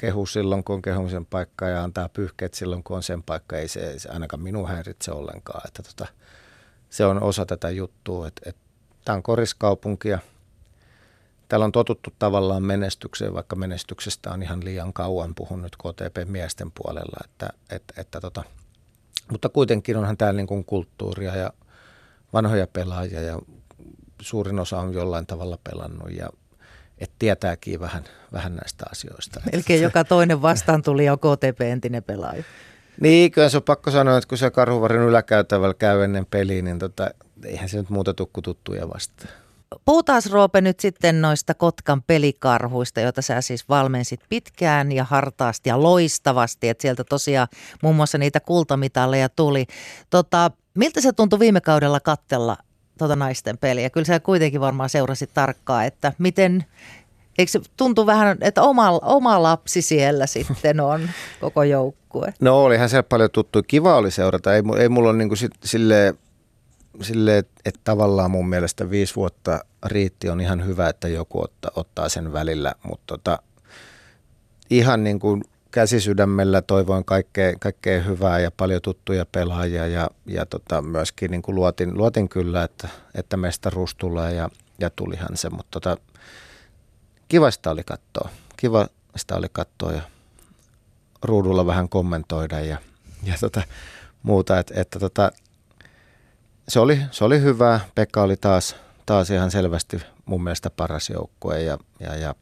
kehu 0.02 0.26
silloin, 0.26 0.64
kun 0.64 0.74
on 0.74 0.82
kehumisen 0.82 1.26
paikka 1.26 1.68
ja 1.68 1.82
antaa 1.82 2.08
pyyhkeet 2.08 2.54
silloin, 2.54 2.82
kun 2.82 2.96
on 2.96 3.02
sen 3.02 3.22
paikka. 3.22 3.56
Ei 3.56 3.68
se, 3.68 3.98
se 3.98 4.08
ainakaan 4.08 4.42
minun 4.42 4.68
häiritse 4.68 5.12
ollenkaan. 5.12 5.62
Että 5.66 5.82
tota, 5.82 6.06
se 6.90 7.04
on 7.04 7.22
osa 7.22 7.46
tätä 7.46 7.70
juttua. 7.70 8.28
Että, 8.28 8.42
että 8.46 8.60
tämä 9.04 9.16
on 9.16 9.22
koriskaupunki 9.22 10.08
ja 10.08 10.18
täällä 11.48 11.64
on 11.64 11.72
totuttu 11.72 12.10
tavallaan 12.18 12.62
menestykseen, 12.62 13.34
vaikka 13.34 13.56
menestyksestä 13.56 14.32
on 14.32 14.42
ihan 14.42 14.64
liian 14.64 14.92
kauan 14.92 15.34
puhun 15.34 15.62
nyt 15.62 15.76
KTP-miesten 15.76 16.72
puolella. 16.74 17.20
Että, 17.24 17.50
että, 17.70 17.94
että 17.96 18.20
tota, 18.20 18.44
mutta 19.30 19.48
kuitenkin 19.48 19.96
onhan 19.96 20.16
täällä 20.16 20.36
niin 20.36 20.46
kuin 20.46 20.64
kulttuuria 20.64 21.36
ja 21.36 21.52
vanhoja 22.32 22.66
pelaajia 22.66 23.20
ja 23.20 23.38
suurin 24.20 24.58
osa 24.58 24.80
on 24.80 24.94
jollain 24.94 25.26
tavalla 25.26 25.58
pelannut 25.64 26.10
ja 26.10 26.28
että 27.02 27.16
tietääkin 27.18 27.80
vähän, 27.80 28.04
vähän 28.32 28.56
näistä 28.56 28.84
asioista. 28.90 29.40
Melkein 29.52 29.82
joka 29.82 30.04
toinen 30.04 30.42
vastaan 30.42 30.82
tuli 30.82 31.04
jo 31.04 31.16
KTP-entinen 31.16 32.02
pelaaja. 32.02 32.44
Niin, 33.00 33.30
kyllä 33.30 33.48
se 33.48 33.56
on 33.56 33.62
pakko 33.62 33.90
sanoa, 33.90 34.18
että 34.18 34.28
kun 34.28 34.38
se 34.38 34.50
Karhuvarin 34.50 35.02
yläkäytävällä 35.02 35.74
käy 35.74 36.02
ennen 36.02 36.26
peliä, 36.26 36.62
niin 36.62 36.78
tota, 36.78 37.10
eihän 37.44 37.68
se 37.68 37.76
nyt 37.76 37.90
muuta 37.90 38.14
tukku 38.14 38.42
tuttuja 38.42 38.88
vastaan. 38.88 39.34
Puhutaan 39.84 40.22
Roope 40.30 40.60
nyt 40.60 40.80
sitten 40.80 41.22
noista 41.22 41.54
Kotkan 41.54 42.02
pelikarhuista, 42.02 43.00
joita 43.00 43.22
sä 43.22 43.40
siis 43.40 43.68
valmensit 43.68 44.20
pitkään 44.28 44.92
ja 44.92 45.04
hartaasti 45.04 45.68
ja 45.68 45.82
loistavasti. 45.82 46.68
Että 46.68 46.82
sieltä 46.82 47.04
tosiaan 47.04 47.48
muun 47.82 47.96
muassa 47.96 48.18
niitä 48.18 48.40
kultamitalleja 48.40 49.28
tuli. 49.28 49.66
Tota, 50.10 50.50
miltä 50.74 51.00
se 51.00 51.12
tuntui 51.12 51.38
viime 51.38 51.60
kaudella 51.60 52.00
kattella 52.00 52.56
tota 52.98 53.16
naisten 53.16 53.58
peliä? 53.58 53.90
Kyllä 53.90 54.04
sä 54.04 54.20
kuitenkin 54.20 54.60
varmaan 54.60 54.90
seurasit 54.90 55.30
tarkkaan, 55.34 55.84
että 55.84 56.12
miten, 56.18 56.64
eikö 57.38 57.52
se 57.52 57.60
tuntu 57.76 58.06
vähän, 58.06 58.38
että 58.40 58.62
oma, 58.62 58.90
oma 58.90 59.42
lapsi 59.42 59.82
siellä 59.82 60.26
sitten 60.26 60.80
on 60.80 61.08
koko 61.40 61.62
joukkue? 61.62 62.34
No 62.40 62.64
olihan 62.64 62.88
siellä 62.88 63.02
paljon 63.02 63.30
tuttu. 63.30 63.62
Kiva 63.66 63.96
oli 63.96 64.10
seurata. 64.10 64.54
Ei, 64.54 64.62
ei 64.78 64.88
mulla 64.88 65.08
ole 65.08 65.18
niin 65.18 65.28
kuin 65.28 65.38
sit, 65.38 65.52
silleen, 65.64 66.18
sille, 67.00 67.38
että 67.38 67.80
tavallaan 67.84 68.30
mun 68.30 68.48
mielestä 68.48 68.90
viisi 68.90 69.16
vuotta 69.16 69.64
riitti 69.86 70.28
on 70.28 70.40
ihan 70.40 70.66
hyvä, 70.66 70.88
että 70.88 71.08
joku 71.08 71.42
ottaa, 71.42 71.70
ottaa 71.76 72.08
sen 72.08 72.32
välillä, 72.32 72.74
mutta 72.82 73.04
tota, 73.06 73.38
ihan 74.70 75.04
niin 75.04 75.20
kuin 75.20 75.44
käsisydämellä 75.72 76.62
toivoin 76.62 77.04
kaikkea, 77.04 77.52
kaikkea 77.60 78.02
hyvää 78.02 78.38
ja 78.38 78.50
paljon 78.50 78.82
tuttuja 78.82 79.26
pelaajia 79.26 79.86
ja, 79.86 80.10
ja 80.26 80.46
tota, 80.46 80.82
myöskin 80.82 81.30
niin 81.30 81.42
kuin 81.42 81.54
luotin, 81.54 81.98
luotin 81.98 82.28
kyllä, 82.28 82.64
että, 82.64 82.88
että 83.14 83.36
mestaruus 83.36 83.94
tulee 83.94 84.34
ja, 84.34 84.48
ja 84.80 84.90
tulihan 84.90 85.36
se, 85.36 85.50
mutta 85.50 85.80
tota, 85.80 85.96
kivasta 87.28 87.70
oli 87.70 87.82
katsoa. 87.84 88.28
Kivasta 88.56 89.36
oli 89.36 89.46
katsoa 89.52 89.92
ja 89.92 90.02
ruudulla 91.22 91.66
vähän 91.66 91.88
kommentoida 91.88 92.60
ja, 92.60 92.78
ja 93.22 93.34
tota, 93.40 93.62
muuta, 94.22 94.58
että, 94.58 94.74
että 94.80 94.98
tota, 94.98 95.32
se, 96.68 96.80
oli, 96.80 97.00
se 97.10 97.24
oli 97.24 97.40
hyvä. 97.40 97.80
Pekka 97.94 98.22
oli 98.22 98.36
taas, 98.36 98.76
taas 99.06 99.30
ihan 99.30 99.50
selvästi 99.50 100.02
mun 100.24 100.44
mielestä 100.44 100.70
paras 100.70 101.10
joukkue 101.10 101.62
ja, 101.62 101.78
ja, 102.00 102.16
ja 102.16 102.34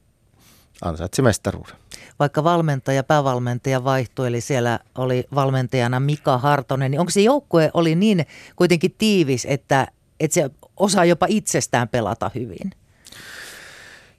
ansaitsi 0.82 1.22
mestaruuden. 1.22 1.79
Vaikka 2.18 2.44
valmentaja, 2.44 3.02
päävalmentaja 3.04 3.84
vaihtui, 3.84 4.26
eli 4.26 4.40
siellä 4.40 4.78
oli 4.98 5.24
valmentajana 5.34 6.00
Mika 6.00 6.38
Hartonen, 6.38 6.90
niin 6.90 7.00
onko 7.00 7.10
se 7.10 7.20
joukkue 7.20 7.70
oli 7.74 7.94
niin 7.94 8.26
kuitenkin 8.56 8.94
tiivis, 8.98 9.46
että, 9.50 9.86
että 10.20 10.34
se 10.34 10.50
osaa 10.76 11.04
jopa 11.04 11.26
itsestään 11.28 11.88
pelata 11.88 12.30
hyvin? 12.34 12.70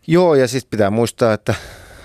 Joo, 0.08 0.36
ja 0.36 0.48
siis 0.48 0.66
pitää 0.66 0.90
muistaa, 0.90 1.34
että 1.34 1.56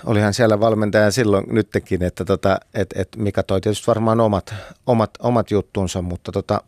olihan 0.04 0.34
siellä 0.34 0.60
valmentaja 0.60 1.10
silloin 1.10 1.44
nytkin, 1.50 2.02
että 2.02 2.24
tota, 2.24 2.60
et, 2.74 2.94
et 2.96 3.08
Mika 3.16 3.42
toi 3.42 3.60
tietysti 3.60 3.86
varmaan 3.86 4.20
omat, 4.20 4.54
omat, 4.86 5.10
omat 5.18 5.50
juttunsa, 5.50 6.02
mutta 6.02 6.32
tota, 6.32 6.60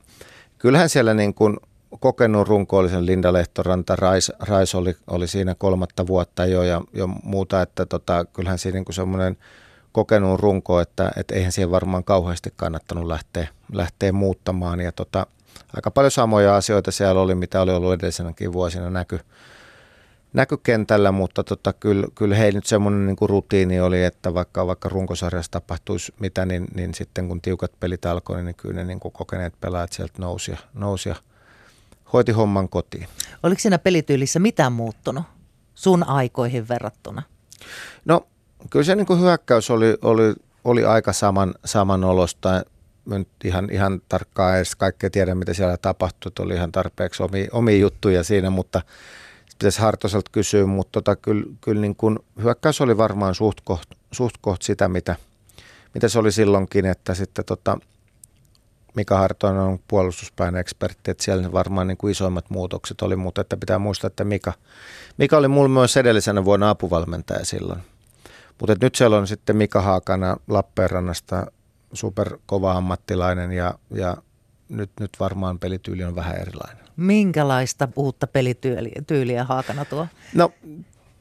kyllähän 0.58 0.88
siellä 0.88 1.14
niin 1.14 1.34
kuin 1.34 1.56
kokenut 2.00 2.48
runkoillisen 2.48 3.06
Linda 3.06 3.32
Lehtoranta, 3.32 3.96
Rais, 3.96 4.32
Rais 4.40 4.74
oli, 4.74 4.96
oli 5.06 5.28
siinä 5.28 5.54
kolmatta 5.54 6.06
vuotta 6.06 6.46
jo 6.46 6.62
ja, 6.62 6.82
jo 6.92 7.06
muuta, 7.06 7.62
että 7.62 7.86
tota, 7.86 8.24
kyllähän 8.24 8.58
siinä 8.58 8.78
niin 8.78 8.94
semmoinen 8.94 9.36
kokenut 9.92 10.40
runko, 10.40 10.80
että, 10.80 11.12
että 11.16 11.34
eihän 11.34 11.52
siihen 11.52 11.70
varmaan 11.70 12.04
kauheasti 12.04 12.52
kannattanut 12.56 13.06
lähteä, 13.06 13.48
lähteä 13.72 14.12
muuttamaan. 14.12 14.80
Ja 14.80 14.92
tota, 14.92 15.26
aika 15.76 15.90
paljon 15.90 16.10
samoja 16.10 16.56
asioita 16.56 16.90
siellä 16.90 17.20
oli, 17.20 17.34
mitä 17.34 17.60
oli 17.60 17.72
ollut 17.72 17.92
edellisenäkin 17.92 18.52
vuosina 18.52 18.90
näky, 18.90 19.20
näkykentällä, 20.32 21.12
mutta 21.12 21.44
tota, 21.44 21.72
kyllä, 21.72 22.06
kyllä 22.14 22.36
heillä 22.36 22.56
nyt 22.56 22.66
semmoinen 22.66 23.06
niin 23.06 23.16
kuin 23.16 23.28
rutiini 23.28 23.80
oli, 23.80 24.04
että 24.04 24.34
vaikka, 24.34 24.66
vaikka 24.66 24.88
runkosarjassa 24.88 25.52
tapahtuisi 25.52 26.14
mitä, 26.20 26.46
niin, 26.46 26.66
niin 26.74 26.94
sitten 26.94 27.28
kun 27.28 27.40
tiukat 27.40 27.72
pelit 27.80 28.06
alkoi, 28.06 28.42
niin 28.42 28.54
kyllä 28.54 28.74
ne 28.74 28.84
niin 28.84 29.00
kuin 29.00 29.12
kokeneet 29.12 29.54
pelaajat 29.60 29.92
sieltä 29.92 30.14
nousi 30.18 30.50
ja, 30.50 30.58
nousi 30.74 31.08
ja 31.08 31.14
hoiti 32.12 32.32
homman 32.32 32.68
kotiin. 32.68 33.08
Oliko 33.42 33.60
siinä 33.60 33.78
pelityylissä 33.78 34.38
mitään 34.38 34.72
muuttunut 34.72 35.24
sun 35.74 36.08
aikoihin 36.08 36.68
verrattuna? 36.68 37.22
No 38.04 38.26
kyllä 38.70 38.84
se 38.84 38.94
niin 38.94 39.06
kuin 39.06 39.20
hyökkäys 39.20 39.70
oli, 39.70 39.98
oli, 40.02 40.34
oli 40.64 40.84
aika 40.84 41.12
saman, 41.12 41.54
saman 41.64 42.04
olosta. 42.04 42.62
Mä 43.04 43.18
nyt 43.18 43.28
ihan, 43.44 43.68
ihan 43.72 44.00
tarkkaan 44.08 44.56
edes 44.56 44.76
kaikkea 44.76 45.10
tiedä, 45.10 45.34
mitä 45.34 45.54
siellä 45.54 45.76
tapahtui. 45.76 46.32
Oli 46.38 46.54
ihan 46.54 46.72
tarpeeksi 46.72 47.22
omi, 47.22 47.48
omia 47.52 47.76
juttuja 47.76 48.24
siinä, 48.24 48.50
mutta 48.50 48.82
pitäisi 49.58 49.80
Hartoselta 49.80 50.30
kysyä, 50.32 50.66
mutta 50.66 50.92
tota, 50.92 51.16
kyllä, 51.16 51.44
kyllä 51.60 51.80
niin 51.80 51.96
kuin 51.96 52.18
hyökkäys 52.42 52.80
oli 52.80 52.96
varmaan 52.96 53.34
suht 53.34 53.58
koht, 53.64 53.90
suht 54.12 54.34
koht 54.40 54.62
sitä, 54.62 54.88
mitä, 54.88 55.16
mitä 55.94 56.08
se 56.08 56.18
oli 56.18 56.32
silloinkin, 56.32 56.86
että 56.86 57.14
sitten 57.14 57.44
tota, 57.44 57.78
Mika 58.94 59.18
Hartonen 59.18 59.60
on 59.60 59.78
puolustuspään 59.88 60.56
ekspertti, 60.56 61.10
että 61.10 61.24
siellä 61.24 61.52
varmaan 61.52 61.86
niin 61.86 61.96
kuin 61.96 62.10
isoimmat 62.10 62.50
muutokset 62.50 63.02
oli, 63.02 63.16
mutta 63.16 63.40
että 63.40 63.56
pitää 63.56 63.78
muistaa, 63.78 64.08
että 64.08 64.24
Mika, 64.24 64.52
Mika 65.16 65.36
oli 65.36 65.48
mulla 65.48 65.68
myös 65.68 65.96
edellisenä 65.96 66.44
vuonna 66.44 66.70
apuvalmentaja 66.70 67.44
silloin. 67.44 67.80
Mutta 68.60 68.76
nyt 68.80 68.94
siellä 68.94 69.16
on 69.18 69.26
sitten 69.26 69.56
Mika 69.56 69.82
Haakana 69.82 70.36
Lappeenrannasta 70.48 71.46
superkova 71.92 72.72
ammattilainen 72.72 73.52
ja, 73.52 73.74
ja 73.90 74.16
nyt, 74.68 74.90
nyt 75.00 75.10
varmaan 75.20 75.58
pelityyli 75.58 76.04
on 76.04 76.14
vähän 76.14 76.36
erilainen. 76.36 76.84
Minkälaista 76.96 77.88
uutta 77.96 78.26
pelityyliä 78.26 79.44
Haakana 79.44 79.84
tuo? 79.84 80.06
No 80.34 80.52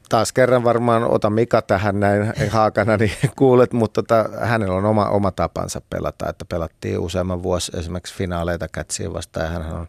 taas 0.08 0.32
kerran 0.32 0.64
varmaan 0.64 1.04
ota 1.04 1.30
Mika 1.30 1.62
tähän 1.62 2.00
näin 2.00 2.34
haakana, 2.50 2.96
niin 2.96 3.12
kuulet, 3.38 3.72
mutta 3.72 4.02
tota, 4.02 4.28
hänellä 4.40 4.74
on 4.74 4.84
oma, 4.84 5.08
oma 5.08 5.30
tapansa 5.30 5.80
pelata, 5.90 6.28
että 6.28 6.44
pelattiin 6.44 6.98
useamman 6.98 7.42
vuosi 7.42 7.72
esimerkiksi 7.76 8.14
finaaleita 8.14 8.68
kätsiin 8.68 9.12
vastaan 9.12 9.46
ja 9.46 9.52
hän 9.52 9.72
on 9.72 9.88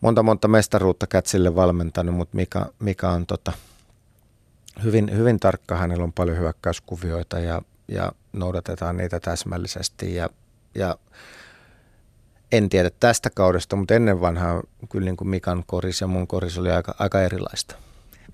monta 0.00 0.22
monta 0.22 0.48
mestaruutta 0.48 1.06
kätsille 1.06 1.54
valmentanut, 1.54 2.14
mutta 2.14 2.36
Mika, 2.36 2.72
Mika 2.78 3.10
on 3.10 3.26
tota, 3.26 3.52
hyvin, 4.82 5.16
hyvin 5.16 5.40
tarkka, 5.40 5.76
hänellä 5.76 6.04
on 6.04 6.12
paljon 6.12 6.38
hyökkäyskuvioita 6.38 7.38
ja, 7.38 7.62
ja 7.88 8.12
noudatetaan 8.32 8.96
niitä 8.96 9.20
täsmällisesti 9.20 10.14
ja, 10.14 10.28
ja 10.74 10.96
en 12.52 12.68
tiedä 12.68 12.90
tästä 13.00 13.30
kaudesta, 13.30 13.76
mutta 13.76 13.94
ennen 13.94 14.20
vanhaa 14.20 14.62
kyllä 14.90 15.04
niin 15.04 15.16
kuin 15.16 15.28
Mikan 15.28 15.64
koris 15.66 16.00
ja 16.00 16.06
mun 16.06 16.26
koris 16.26 16.58
oli 16.58 16.70
aika, 16.70 16.94
aika 16.98 17.22
erilaista 17.22 17.74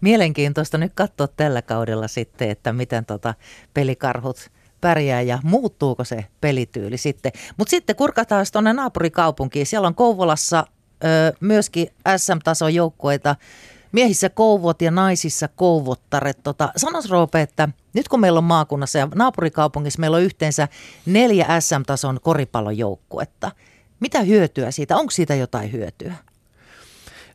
mielenkiintoista 0.05 0.79
nyt 0.79 0.93
katsoa 0.95 1.29
tällä 1.29 1.63
kaudella 1.63 2.09
sitten, 2.09 2.51
että 2.51 2.73
miten 2.73 3.05
tota 3.05 3.35
pelikarhut 3.75 4.51
pärjää 4.81 5.21
ja 5.23 5.39
muuttuuko 5.43 6.05
se 6.05 6.25
pelityyli 6.41 6.99
sitten. 6.99 7.33
Mutta 7.57 7.71
sitten 7.71 7.97
kurkataan 7.97 8.47
tuonne 8.53 8.73
naapurikaupunkiin. 8.73 9.67
Siellä 9.67 9.89
on 9.89 9.95
Kouvolassa 9.95 10.67
ö, 11.05 11.33
myöskin 11.41 11.89
SM-tason 12.17 12.75
joukkueita. 12.75 13.37
Miehissä 13.93 14.29
kouvot 14.29 14.83
ja 14.83 14.91
naisissa 14.91 15.49
kouvottaret. 15.49 16.39
Tota, 16.43 16.73
sanois 16.77 17.11
Roope, 17.11 17.41
että 17.41 17.69
nyt 17.95 18.09
kun 18.09 18.21
meillä 18.21 18.39
on 18.39 18.45
maakunnassa 18.45 18.99
ja 18.99 19.09
naapurikaupungissa 19.15 20.01
meillä 20.01 20.17
on 20.17 20.23
yhteensä 20.23 20.69
neljä 21.07 21.61
SM-tason 21.61 22.19
koripallojoukkuetta. 22.23 23.51
Mitä 24.01 24.21
hyötyä 24.21 24.71
siitä? 24.71 24.97
Onko 24.97 25.11
siitä 25.11 25.35
jotain 25.35 25.73
hyötyä? 25.73 26.15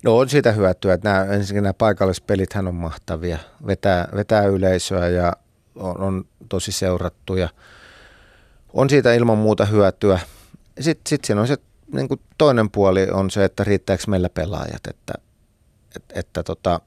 No 0.04 0.18
on 0.18 0.30
siitä 0.30 0.52
hyötyä, 0.52 0.94
että 0.94 1.10
nämä, 1.10 1.24
ensinnäkin 1.24 1.64
nämä 1.64 1.74
paikallispelit 1.74 2.50
on 2.56 2.76
mahtavia, 2.76 3.38
vetää, 3.68 4.08
vetää 4.16 4.46
yleisöä 4.46 5.08
ja 5.08 5.34
on, 5.76 6.00
on 6.00 6.26
tosi 6.50 6.72
seurattuja. 6.72 7.50
On 8.74 8.90
siitä 8.90 9.14
ilman 9.14 9.38
muuta 9.38 9.66
hyötyä. 9.66 10.20
Sitten 10.80 11.10
sit 11.10 11.26
siinä 11.26 11.42
on 11.42 11.48
se 11.48 11.58
niin 11.94 12.08
kuin 12.08 12.22
toinen 12.38 12.70
puoli 12.70 13.08
on 13.12 13.30
se, 13.30 13.46
että 13.46 13.64
riittääkö 13.64 14.04
meillä 14.08 14.30
pelaajat, 14.30 14.88
että, 14.88 15.14
että, 15.96 16.20
että 16.20 16.44
tota, 16.44 16.82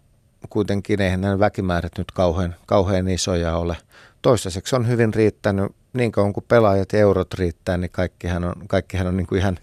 kuitenkin 0.50 1.00
eihän 1.00 1.20
nämä 1.20 1.38
väkimäärät 1.38 1.92
nyt 1.98 2.12
kauhean, 2.12 2.54
kauhean 2.66 3.08
isoja 3.08 3.56
ole. 3.56 3.76
Toistaiseksi 4.22 4.76
on 4.76 4.88
hyvin 4.88 5.14
riittänyt, 5.14 5.72
niin 5.92 6.12
kauan 6.12 6.32
kuin 6.32 6.44
pelaajat 6.48 6.92
ja 6.92 6.98
eurot 6.98 7.34
riittää, 7.34 7.76
niin 7.76 7.90
kaikkihan 7.90 8.44
on, 8.44 8.54
kaikkihan 8.68 9.06
on 9.06 9.16
niin 9.16 9.26
kuin 9.26 9.38
ihan, 9.38 9.58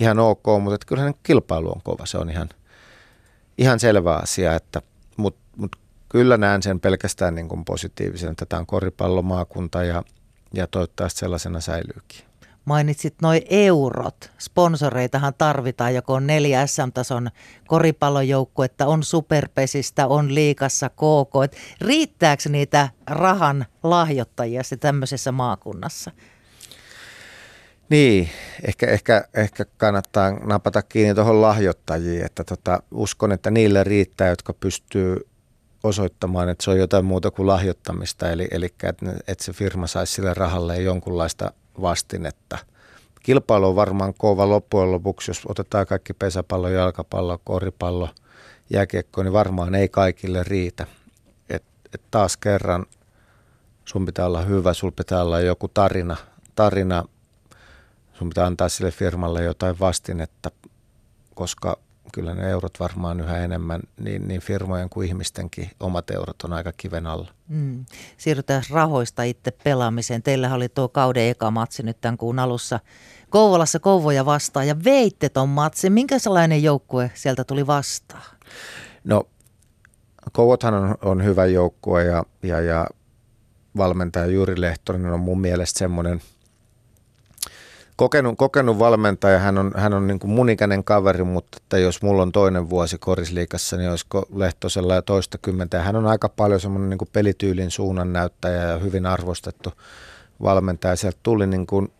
ihan 0.00 0.18
ok, 0.18 0.44
mutta 0.60 0.86
kyllähän 0.86 1.14
kilpailu 1.22 1.68
on 1.68 1.80
kova, 1.84 2.06
se 2.06 2.18
on 2.18 2.30
ihan, 2.30 2.48
ihan 3.58 3.80
selvä 3.80 4.16
asia, 4.16 4.54
että, 4.54 4.82
mutta 5.16 5.40
mut 5.56 5.76
kyllä 6.08 6.36
näen 6.36 6.62
sen 6.62 6.80
pelkästään 6.80 7.34
niin 7.34 7.48
kuin 7.48 7.64
positiivisen, 7.64 8.30
että 8.30 8.46
tämä 8.46 8.60
on 8.60 8.66
koripallomaakunta 8.66 9.84
ja, 9.84 10.02
ja 10.54 10.66
toivottavasti 10.66 11.20
sellaisena 11.20 11.60
säilyykin. 11.60 12.26
Mainitsit 12.64 13.14
noin 13.22 13.42
eurot. 13.50 14.30
Sponsoreitahan 14.38 15.34
tarvitaan, 15.38 15.94
joko 15.94 16.14
on 16.14 16.26
neljä 16.26 16.66
SM-tason 16.66 17.30
koripallojoukkuetta, 17.66 18.86
on 18.86 19.02
superpesistä, 19.02 20.06
on 20.06 20.34
liikassa 20.34 20.88
KK. 20.88 21.44
Et 21.44 21.56
riittääkö 21.80 22.48
niitä 22.48 22.88
rahan 23.06 23.66
lahjoittajia 23.82 24.62
se 24.62 24.76
tämmöisessä 24.76 25.32
maakunnassa? 25.32 26.10
Niin, 27.88 28.28
ehkä, 28.62 28.86
ehkä, 28.86 29.24
ehkä 29.34 29.64
kannattaa 29.76 30.30
napata 30.30 30.82
kiinni 30.82 31.14
tuohon 31.14 31.42
lahjoittajiin, 31.42 32.24
että 32.24 32.44
tota, 32.44 32.82
uskon, 32.90 33.32
että 33.32 33.50
niille 33.50 33.84
riittää, 33.84 34.28
jotka 34.28 34.52
pystyy 34.52 35.28
osoittamaan, 35.82 36.48
että 36.48 36.64
se 36.64 36.70
on 36.70 36.78
jotain 36.78 37.04
muuta 37.04 37.30
kuin 37.30 37.46
lahjoittamista, 37.46 38.30
eli, 38.30 38.48
eli 38.50 38.66
että, 38.66 39.12
että 39.28 39.44
se 39.44 39.52
firma 39.52 39.86
saisi 39.86 40.12
sille 40.12 40.34
rahalle 40.34 40.82
jonkunlaista 40.82 41.52
vastinetta. 41.80 42.58
Kilpailu 43.22 43.68
on 43.68 43.76
varmaan 43.76 44.14
kova 44.18 44.48
loppujen 44.48 44.92
lopuksi, 44.92 45.30
jos 45.30 45.42
otetaan 45.48 45.86
kaikki 45.86 46.12
pesäpallo, 46.12 46.68
jalkapallo, 46.68 47.40
koripallo, 47.44 48.08
jääkiekko, 48.70 49.22
niin 49.22 49.32
varmaan 49.32 49.74
ei 49.74 49.88
kaikille 49.88 50.42
riitä. 50.42 50.86
Et, 51.48 51.64
et 51.94 52.02
taas 52.10 52.36
kerran 52.36 52.86
sun 53.84 54.06
pitää 54.06 54.26
olla 54.26 54.42
hyvä, 54.42 54.74
sun 54.74 54.92
pitää 54.92 55.22
olla 55.22 55.40
joku 55.40 55.68
tarina, 55.68 56.16
tarina 56.54 57.04
sun 58.18 58.28
pitää 58.28 58.46
antaa 58.46 58.68
sille 58.68 58.90
firmalle 58.90 59.42
jotain 59.42 59.78
vastinetta, 59.80 60.50
koska 61.34 61.78
kyllä 62.12 62.34
ne 62.34 62.50
eurot 62.50 62.80
varmaan 62.80 63.20
yhä 63.20 63.38
enemmän, 63.38 63.80
niin, 64.00 64.28
niin 64.28 64.40
firmojen 64.40 64.88
kuin 64.88 65.08
ihmistenkin 65.08 65.70
omat 65.80 66.10
eurot 66.10 66.42
on 66.42 66.52
aika 66.52 66.72
kiven 66.76 67.06
alla. 67.06 67.30
Mm. 67.48 67.84
Siirrytään 68.16 68.62
rahoista 68.70 69.22
itse 69.22 69.50
pelaamiseen. 69.64 70.22
Teillä 70.22 70.54
oli 70.54 70.68
tuo 70.68 70.88
kauden 70.88 71.28
eka 71.28 71.50
matsi 71.50 71.82
nyt 71.82 72.00
tämän 72.00 72.16
kuun 72.16 72.38
alussa 72.38 72.80
Kouvolassa 73.30 73.78
Kouvoja 73.78 74.26
vastaan 74.26 74.68
ja 74.68 74.84
veitte 74.84 75.28
ton 75.28 75.48
matsin. 75.48 75.92
Minkä 75.92 76.18
sellainen 76.18 76.62
joukkue 76.62 77.10
sieltä 77.14 77.44
tuli 77.44 77.66
vastaan? 77.66 78.22
No 79.04 79.24
Kouvothan 80.32 80.74
on, 80.74 80.94
on 81.02 81.24
hyvä 81.24 81.46
joukkue 81.46 82.04
ja, 82.04 82.24
ja, 82.42 82.60
ja 82.60 82.86
valmentaja 83.76 84.26
Juri 84.26 84.60
Lehtonen 84.60 85.12
on 85.12 85.20
mun 85.20 85.40
mielestä 85.40 85.78
semmoinen 85.78 86.20
kokenut, 87.96 88.38
kokenut 88.38 88.78
valmentaja. 88.78 89.38
Hän 89.38 89.58
on, 89.58 89.72
hän 89.76 89.94
on 89.94 90.06
niin 90.06 90.18
kuin 90.18 90.30
mun 90.30 90.50
ikäinen 90.50 90.84
kaveri, 90.84 91.24
mutta 91.24 91.58
että 91.62 91.78
jos 91.78 92.02
mulla 92.02 92.22
on 92.22 92.32
toinen 92.32 92.70
vuosi 92.70 92.98
korisliikassa, 92.98 93.76
niin 93.76 93.90
olisiko 93.90 94.26
Lehtosella 94.34 94.94
ja 94.94 95.02
toista 95.02 95.38
kymmentä. 95.38 95.82
Hän 95.82 95.96
on 95.96 96.06
aika 96.06 96.28
paljon 96.28 96.60
semmoinen 96.60 96.90
niin 96.90 96.98
kuin 96.98 97.08
pelityylin 97.12 97.70
suunnan 97.70 98.12
näyttäjä 98.12 98.62
ja 98.62 98.78
hyvin 98.78 99.06
arvostettu 99.06 99.72
valmentaja. 100.42 100.96
Sieltä 100.96 101.18
tuli 101.22 101.46
niin 101.46 101.66
kuin 101.66 101.92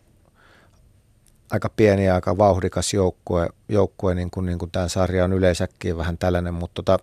aika 1.51 1.69
pieni 1.69 2.05
ja 2.05 2.15
aika 2.15 2.37
vauhdikas 2.37 2.93
joukkue, 2.93 3.49
joukkue 3.69 4.15
niin 4.15 4.31
kuin, 4.31 4.45
niin 4.45 4.59
kuin 4.59 4.71
tämän 4.71 4.89
sarjan 4.89 5.33
yleensäkin 5.33 5.97
vähän 5.97 6.17
tällainen, 6.17 6.53
mutta 6.53 6.83
tota, 6.83 6.99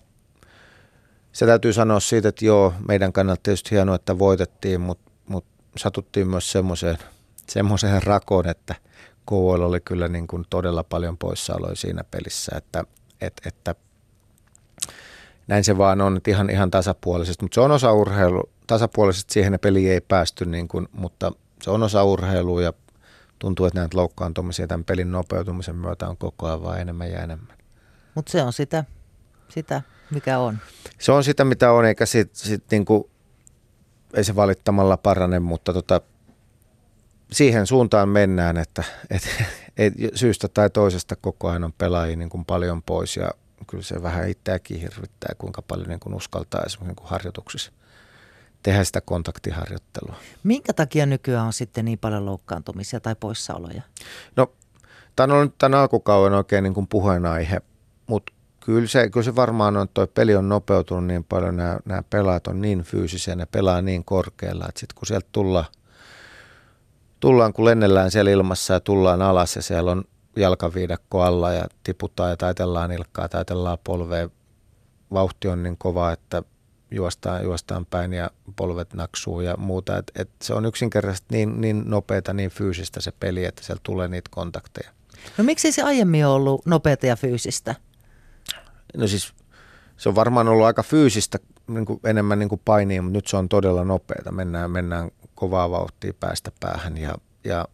se 1.32 1.46
täytyy 1.46 1.72
sanoa 1.72 2.00
siitä, 2.00 2.28
että 2.28 2.44
joo, 2.44 2.74
meidän 2.88 3.12
kannalta 3.12 3.40
tietysti 3.42 3.70
hienoa, 3.70 3.94
että 3.94 4.18
voitettiin, 4.18 4.80
mutta, 4.80 5.10
mutta 5.28 5.50
satuttiin 5.76 6.28
myös 6.28 6.52
semmoiseen, 6.52 6.98
semmoiseen 7.48 8.02
rakoon, 8.02 8.48
että 8.48 8.74
KL 9.26 9.62
oli 9.62 9.80
kyllä 9.80 10.08
niin 10.08 10.26
kuin 10.26 10.44
todella 10.50 10.84
paljon 10.84 11.18
poissaoloja 11.18 11.76
siinä 11.76 12.04
pelissä, 12.10 12.52
että, 12.56 12.84
että, 13.20 13.48
että 13.48 13.74
näin 15.46 15.64
se 15.64 15.78
vaan 15.78 16.00
on, 16.00 16.16
että 16.16 16.30
ihan, 16.30 16.50
ihan 16.50 16.70
tasapuolisesti, 16.70 17.44
mutta 17.44 17.54
se 17.54 17.60
on 17.60 17.70
osa 17.70 17.92
urheilu, 17.92 18.50
tasapuolisesti 18.66 19.32
siihen 19.32 19.58
peli 19.62 19.90
ei 19.90 20.00
päästy, 20.00 20.46
niin 20.46 20.68
kuin, 20.68 20.88
mutta 20.92 21.32
se 21.62 21.70
on 21.70 21.82
osa 21.82 22.04
urheilua 22.04 22.62
ja 22.62 22.72
tuntuu, 23.38 23.66
että 23.66 23.80
näitä 23.80 23.96
loukkaantumisia 23.96 24.66
tämän 24.66 24.84
pelin 24.84 25.12
nopeutumisen 25.12 25.76
myötä 25.76 26.08
on 26.08 26.16
koko 26.16 26.46
ajan 26.46 26.62
vaan 26.62 26.80
enemmän 26.80 27.10
ja 27.10 27.22
enemmän. 27.22 27.56
Mutta 28.14 28.32
se 28.32 28.42
on 28.42 28.52
sitä, 28.52 28.84
sitä, 29.48 29.82
mikä 30.10 30.38
on. 30.38 30.58
Se 30.98 31.12
on 31.12 31.24
sitä, 31.24 31.44
mitä 31.44 31.72
on, 31.72 31.84
eikä 31.84 32.06
sit, 32.06 32.34
sit 32.34 32.64
niinku, 32.70 33.10
ei 34.14 34.24
se 34.24 34.36
valittamalla 34.36 34.96
parane, 34.96 35.38
mutta 35.38 35.72
tota, 35.72 36.00
siihen 37.34 37.66
suuntaan 37.66 38.08
mennään, 38.08 38.56
että 38.56 38.84
et, 39.10 39.22
et, 39.76 39.94
syystä 40.14 40.48
tai 40.48 40.70
toisesta 40.70 41.16
koko 41.16 41.48
ajan 41.48 41.64
on 41.64 41.72
pelaajia 41.72 42.16
niin 42.16 42.30
kuin 42.30 42.44
paljon 42.44 42.82
pois 42.82 43.16
ja 43.16 43.30
kyllä 43.66 43.82
se 43.82 44.02
vähän 44.02 44.28
itseäkin 44.28 44.80
hirvittää, 44.80 45.34
kuinka 45.38 45.62
paljon 45.62 45.88
niin 45.88 46.00
kuin 46.00 46.14
uskaltaa 46.14 46.62
esimerkiksi 46.66 46.88
niin 46.88 46.96
kuin 46.96 47.10
harjoituksissa– 47.10 47.72
tehdä 48.64 48.84
sitä 48.84 49.00
kontaktiharjoittelua. 49.00 50.16
Minkä 50.42 50.72
takia 50.72 51.06
nykyään 51.06 51.46
on 51.46 51.52
sitten 51.52 51.84
niin 51.84 51.98
paljon 51.98 52.26
loukkaantumisia 52.26 53.00
tai 53.00 53.16
poissaoloja? 53.20 53.82
No, 54.36 54.52
tämä 55.16 55.34
on 55.34 55.40
ollut 55.40 55.58
tämän 55.58 55.80
alkukauden 55.80 56.38
oikein 56.38 56.64
niin 56.64 56.74
kuin 56.74 56.86
puheenaihe, 56.86 57.62
mutta 58.06 58.32
kyllä 58.60 58.86
se, 58.86 59.10
kyllä 59.10 59.24
se 59.24 59.36
varmaan 59.36 59.76
on, 59.76 59.84
että 59.84 59.94
tuo 59.94 60.06
peli 60.06 60.36
on 60.36 60.48
nopeutunut 60.48 61.04
niin 61.04 61.24
paljon, 61.24 61.56
nämä, 61.56 61.78
nämä 61.84 62.02
pelaat 62.10 62.46
on 62.46 62.60
niin 62.60 62.82
fyysisiä, 62.82 63.34
ne 63.34 63.46
pelaa 63.46 63.82
niin 63.82 64.04
korkealla, 64.04 64.66
että 64.68 64.80
sitten 64.80 64.94
kun 64.94 65.06
sieltä 65.06 65.28
tullaan, 65.32 65.66
tullaan, 67.24 67.52
kun 67.52 67.64
lennellään 67.64 68.10
siellä 68.10 68.30
ilmassa 68.30 68.74
ja 68.74 68.80
tullaan 68.80 69.22
alas 69.22 69.56
ja 69.56 69.62
siellä 69.62 69.90
on 69.90 70.04
jalkaviidakko 70.36 71.22
alla 71.22 71.52
ja 71.52 71.66
tiputaan 71.82 72.30
ja 72.30 72.36
taitellaan 72.36 72.92
ilkkaa, 72.92 73.28
taitellaan 73.28 73.78
polvea, 73.84 74.28
vauhti 75.12 75.48
on 75.48 75.62
niin 75.62 75.76
kova, 75.78 76.12
että 76.12 76.42
juostaan, 76.90 77.44
juostaan 77.44 77.86
päin 77.86 78.12
ja 78.12 78.30
polvet 78.56 78.94
naksuu 78.94 79.40
ja 79.40 79.56
muuta. 79.56 79.98
Et, 79.98 80.12
et 80.14 80.30
se 80.42 80.54
on 80.54 80.66
yksinkertaisesti 80.66 81.26
niin, 81.30 81.60
niin 81.60 81.82
nopeata, 81.86 82.32
niin 82.32 82.50
fyysistä 82.50 83.00
se 83.00 83.12
peli, 83.20 83.44
että 83.44 83.62
siellä 83.62 83.80
tulee 83.82 84.08
niitä 84.08 84.30
kontakteja. 84.30 84.90
No 85.38 85.44
miksi 85.44 85.72
se 85.72 85.82
aiemmin 85.82 86.26
ollut 86.26 86.66
nopeata 86.66 87.06
ja 87.06 87.16
fyysistä? 87.16 87.74
No 88.96 89.06
siis 89.06 89.32
se 89.96 90.08
on 90.08 90.14
varmaan 90.14 90.48
ollut 90.48 90.66
aika 90.66 90.82
fyysistä 90.82 91.38
niin 91.68 91.85
kuin 91.85 92.00
enemmän 92.04 92.38
niin 92.38 92.49
kuin 92.49 92.61
painia, 92.64 93.02
mutta 93.02 93.16
nyt 93.16 93.26
se 93.26 93.37
on 93.37 93.49
todella 93.49 93.85
nopeata. 93.85 94.33
Mennään, 94.33 94.71
mennään 94.71 95.11
kovaa 95.35 95.71
vauhtia 95.71 96.14
päästä 96.21 96.52
päähän 96.61 96.97
ja, 96.97 97.14
ja 97.44 97.68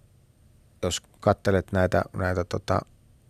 jos 0.82 1.02
katselet 1.20 1.72
näitä, 1.72 2.02
näitä 2.16 2.44
tota, 2.44 2.80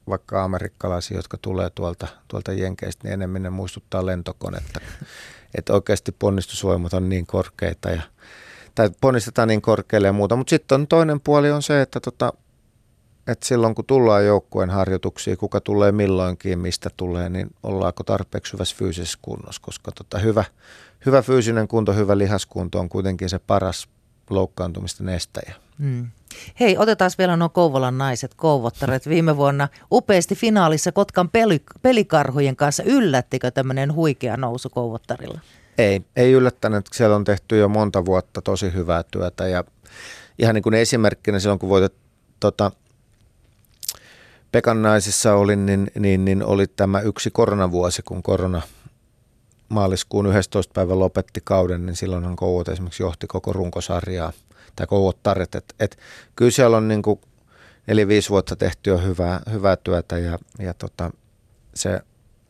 vaikka 0.08 0.44
amerikkalaisia, 0.44 1.16
jotka 1.16 1.38
tulee 1.42 1.70
tuolta, 1.70 2.06
tuolta 2.28 2.52
Jenkeistä, 2.52 3.04
niin 3.04 3.14
enemmän 3.14 3.42
ne 3.42 3.50
muistuttaa 3.50 4.06
lentokonetta 4.06 4.80
että 5.54 5.72
oikeasti 5.72 6.12
ponnistusvoimat 6.12 6.94
on 6.94 7.08
niin 7.08 7.26
korkeita 7.26 7.90
ja, 7.90 8.02
tai 8.74 8.90
ponnistetaan 9.00 9.48
niin 9.48 9.62
korkealle 9.62 10.08
ja 10.08 10.12
muuta. 10.12 10.36
Mutta 10.36 10.50
sitten 10.50 10.80
on 10.80 10.86
toinen 10.86 11.20
puoli 11.20 11.50
on 11.50 11.62
se, 11.62 11.82
että 11.82 12.00
tota, 12.00 12.32
että 13.30 13.46
silloin 13.46 13.74
kun 13.74 13.84
tullaan 13.84 14.26
joukkueen 14.26 14.70
harjoituksiin, 14.70 15.36
kuka 15.36 15.60
tulee 15.60 15.92
milloinkin, 15.92 16.58
mistä 16.58 16.90
tulee, 16.96 17.28
niin 17.28 17.50
ollaanko 17.62 18.04
tarpeeksi 18.04 18.52
hyvässä 18.52 18.76
fyysisessä 18.76 19.18
kunnossa, 19.22 19.62
koska 19.64 19.92
tota, 19.92 20.18
hyvä, 20.18 20.44
hyvä 21.06 21.22
fyysinen 21.22 21.68
kunto, 21.68 21.92
hyvä 21.92 22.18
lihaskunto 22.18 22.80
on 22.80 22.88
kuitenkin 22.88 23.28
se 23.28 23.38
paras 23.38 23.88
loukkaantumisten 24.30 25.08
estäjä. 25.08 25.54
Mm. 25.78 26.10
Hei, 26.60 26.78
otetaan 26.78 27.10
vielä 27.18 27.36
nuo 27.36 27.48
Kouvolan 27.48 27.98
naiset, 27.98 28.34
kouvottaret. 28.34 29.08
Viime 29.08 29.36
vuonna 29.36 29.68
upeasti 29.92 30.34
finaalissa 30.34 30.92
Kotkan 30.92 31.28
peli, 31.28 31.62
pelikarhujen 31.82 32.56
kanssa. 32.56 32.82
Yllättikö 32.82 33.50
tämmöinen 33.50 33.94
huikea 33.94 34.36
nousu 34.36 34.70
Kouvottarilla? 34.70 35.40
Ei, 35.78 36.04
ei 36.16 36.32
yllättänyt. 36.32 36.86
Siellä 36.92 37.16
on 37.16 37.24
tehty 37.24 37.58
jo 37.58 37.68
monta 37.68 38.04
vuotta 38.04 38.42
tosi 38.42 38.72
hyvää 38.72 39.02
työtä 39.10 39.48
ja 39.48 39.64
ihan 40.38 40.54
niin 40.54 40.62
kuin 40.62 40.74
esimerkkinä 40.74 41.38
silloin, 41.38 41.58
kun 41.58 41.68
voitet 41.68 41.94
tota, 42.40 42.72
Pekan 44.52 44.82
naisissa 44.82 45.34
oli, 45.34 45.56
niin, 45.56 45.90
niin, 45.98 46.24
niin 46.24 46.44
oli 46.44 46.66
tämä 46.66 47.00
yksi 47.00 47.30
koronavuosi, 47.30 48.02
kun 48.02 48.22
korona 48.22 48.62
maaliskuun 49.68 50.36
11. 50.36 50.72
päivä 50.74 50.98
lopetti 50.98 51.40
kauden, 51.44 51.86
niin 51.86 51.96
silloinhan 51.96 52.36
Kouvot 52.36 52.68
esimerkiksi 52.68 53.02
johti 53.02 53.26
koko 53.26 53.52
runkosarjaa– 53.52 54.32
tai 54.76 54.86
kouvottaret. 54.86 55.54
Et, 55.54 55.74
et, 55.80 55.98
kyllä 56.36 56.50
siellä 56.50 56.76
on 56.76 56.88
niin 56.88 57.02
kuin 57.02 57.20
neljä, 57.86 58.08
viisi 58.08 58.30
vuotta 58.30 58.56
tehty 58.56 58.90
jo 58.90 58.98
hyvää, 58.98 59.40
hyvää 59.52 59.76
työtä 59.76 60.18
ja, 60.18 60.38
ja 60.58 60.74
tota, 60.74 61.10
se 61.74 62.00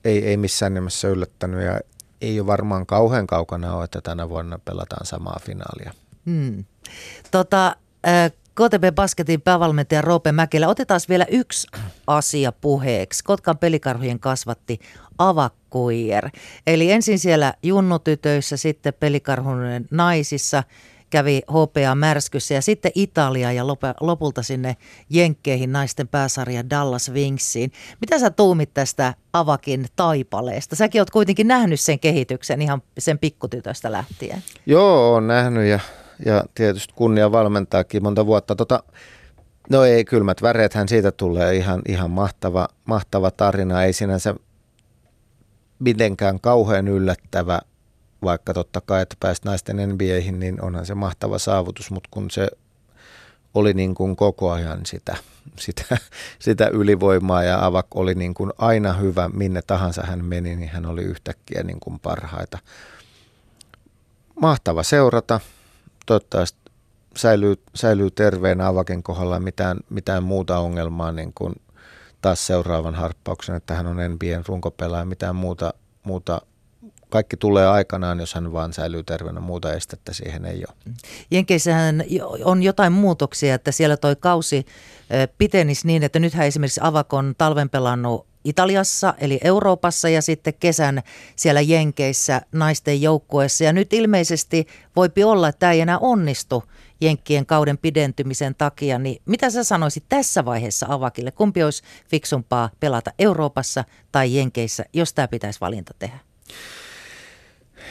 ei, 0.04 0.26
ei 0.26 0.36
missään 0.36 0.74
nimessä 0.74 1.08
yllättänyt 1.08 1.64
ja 1.64 1.80
ei 2.20 2.40
ole 2.40 2.46
varmaan 2.46 2.86
kauhean 2.86 3.26
kaukana 3.26 3.74
ole, 3.74 3.84
että 3.84 4.00
tänä 4.00 4.28
vuonna 4.28 4.58
pelataan 4.64 5.06
samaa 5.06 5.40
finaalia. 5.42 5.92
Hmm. 6.26 6.64
Tota, 7.30 7.76
äh, 8.06 8.32
KTP 8.60 8.94
Basketin 8.94 9.40
päävalmentaja 9.40 10.02
Roope 10.02 10.32
Mäkelä, 10.32 10.68
otetaan 10.68 11.00
vielä 11.08 11.26
yksi 11.30 11.68
asia 12.06 12.52
puheeksi. 12.52 13.24
Kotkan 13.24 13.58
pelikarhujen 13.58 14.20
kasvatti 14.20 14.80
Avakkuier. 15.18 16.30
Eli 16.66 16.92
ensin 16.92 17.18
siellä 17.18 17.54
junnutytöissä, 17.62 18.56
sitten 18.56 18.94
pelikarhujen 19.00 19.86
naisissa– 19.90 20.62
kävi 21.10 21.42
HPA 21.50 21.94
Märskyssä 21.94 22.54
ja 22.54 22.62
sitten 22.62 22.92
Italia 22.94 23.52
ja 23.52 23.66
lopulta 24.00 24.42
sinne 24.42 24.76
Jenkkeihin 25.10 25.72
naisten 25.72 26.08
pääsarja 26.08 26.70
Dallas 26.70 27.12
Wingsiin. 27.12 27.72
Mitä 28.00 28.18
sä 28.18 28.30
tuumit 28.30 28.74
tästä 28.74 29.14
Avakin 29.32 29.86
taipaleesta? 29.96 30.76
Säkin 30.76 31.00
oot 31.00 31.10
kuitenkin 31.10 31.48
nähnyt 31.48 31.80
sen 31.80 31.98
kehityksen 31.98 32.62
ihan 32.62 32.82
sen 32.98 33.18
pikkutytöstä 33.18 33.92
lähtien. 33.92 34.42
Joo, 34.66 35.14
on 35.14 35.26
nähnyt 35.26 35.66
ja, 35.66 35.80
ja 36.26 36.44
tietysti 36.54 36.94
kunnia 36.96 37.32
valmentaakin 37.32 38.02
monta 38.02 38.26
vuotta. 38.26 38.56
Tota, 38.56 38.82
no 39.70 39.84
ei, 39.84 40.04
kylmät 40.04 40.42
väreethän 40.42 40.88
siitä 40.88 41.12
tulee 41.12 41.56
ihan, 41.56 41.82
ihan 41.88 42.10
mahtava, 42.10 42.68
mahtava 42.84 43.30
tarina. 43.30 43.84
Ei 43.84 43.92
sinänsä 43.92 44.34
mitenkään 45.78 46.40
kauhean 46.40 46.88
yllättävä 46.88 47.60
vaikka 48.22 48.54
totta 48.54 48.80
kai, 48.80 49.02
että 49.02 49.16
pääsit 49.20 49.44
naisten 49.44 49.88
NBAihin, 49.88 50.40
niin 50.40 50.64
onhan 50.64 50.86
se 50.86 50.94
mahtava 50.94 51.38
saavutus, 51.38 51.90
mutta 51.90 52.08
kun 52.12 52.30
se 52.30 52.48
oli 53.54 53.74
niin 53.74 53.94
kuin 53.94 54.16
koko 54.16 54.50
ajan 54.50 54.80
sitä, 54.86 55.16
sitä, 55.66 55.96
sitä 56.38 56.68
ylivoimaa 56.68 57.42
ja 57.42 57.66
Avak 57.66 57.86
oli 57.94 58.14
niin 58.14 58.34
kuin 58.34 58.52
aina 58.58 58.92
hyvä, 58.92 59.28
minne 59.28 59.62
tahansa 59.62 60.02
hän 60.02 60.24
meni, 60.24 60.56
niin 60.56 60.70
hän 60.70 60.86
oli 60.86 61.02
yhtäkkiä 61.02 61.62
niin 61.62 61.80
kuin 61.80 62.00
parhaita. 62.00 62.58
Mahtava 64.40 64.82
seurata. 64.82 65.40
Toivottavasti 66.10 66.58
säilyy, 67.16 67.54
säilyy 67.74 68.10
terveenä 68.10 68.68
Avaken 68.68 69.02
kohdalla 69.02 69.40
mitään, 69.40 69.76
mitään 69.90 70.22
muuta 70.22 70.58
ongelmaa 70.58 71.12
niin 71.12 71.32
kuin 71.34 71.54
taas 72.22 72.46
seuraavan 72.46 72.94
harppauksen, 72.94 73.54
että 73.54 73.74
hän 73.74 73.86
on 73.86 73.96
NBAn 73.96 74.44
runkopelaaja, 74.46 75.04
mitään 75.04 75.36
muuta, 75.36 75.74
muuta 76.02 76.42
kaikki 77.08 77.36
tulee 77.36 77.68
aikanaan, 77.68 78.20
jos 78.20 78.34
hän 78.34 78.52
vaan 78.52 78.72
säilyy 78.72 79.02
terveenä. 79.02 79.40
Muuta 79.40 79.72
estettä 79.72 80.12
siihen 80.12 80.44
ei 80.44 80.64
ole. 80.68 80.94
Jenkeissähän 81.30 82.04
on 82.44 82.62
jotain 82.62 82.92
muutoksia, 82.92 83.54
että 83.54 83.72
siellä 83.72 83.96
toi 83.96 84.16
kausi 84.16 84.66
pitenisi 85.38 85.86
niin, 85.86 86.02
että 86.02 86.18
nythän 86.18 86.46
esimerkiksi 86.46 86.80
Avakon 86.82 87.34
talven 87.38 87.70
pelannut 87.70 88.29
Italiassa 88.44 89.14
eli 89.18 89.40
Euroopassa 89.44 90.08
ja 90.08 90.22
sitten 90.22 90.54
kesän 90.60 91.02
siellä 91.36 91.60
Jenkeissä 91.60 92.42
naisten 92.52 93.02
joukkueessa. 93.02 93.64
Ja 93.64 93.72
nyt 93.72 93.92
ilmeisesti 93.92 94.66
voipi 94.96 95.24
olla, 95.24 95.48
että 95.48 95.58
tämä 95.58 95.72
ei 95.72 95.80
enää 95.80 95.98
onnistu 95.98 96.64
Jenkkien 97.00 97.46
kauden 97.46 97.78
pidentymisen 97.78 98.54
takia. 98.54 98.98
Niin 98.98 99.22
mitä 99.26 99.50
sä 99.50 99.64
sanoisit 99.64 100.04
tässä 100.08 100.44
vaiheessa 100.44 100.86
Avakille? 100.88 101.30
Kumpi 101.30 101.62
olisi 101.62 101.82
fiksumpaa 102.08 102.70
pelata 102.80 103.10
Euroopassa 103.18 103.84
tai 104.12 104.36
Jenkeissä, 104.36 104.84
jos 104.92 105.14
tämä 105.14 105.28
pitäisi 105.28 105.60
valinta 105.60 105.94
tehdä? 105.98 106.18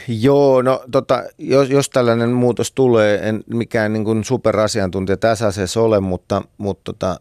Joo, 0.07 0.61
no 0.61 0.83
tota, 0.91 1.23
jos, 1.37 1.69
jos 1.69 1.89
tällainen 1.89 2.29
muutos 2.29 2.71
tulee, 2.71 3.29
en 3.29 3.43
mikään 3.47 3.93
niin 3.93 4.03
kuin 4.03 4.23
superasiantuntija 4.23 5.17
tässä 5.17 5.47
asiassa 5.47 5.81
ole, 5.81 5.99
mutta, 5.99 6.41
mutta 6.57 6.93
tota, 6.93 7.19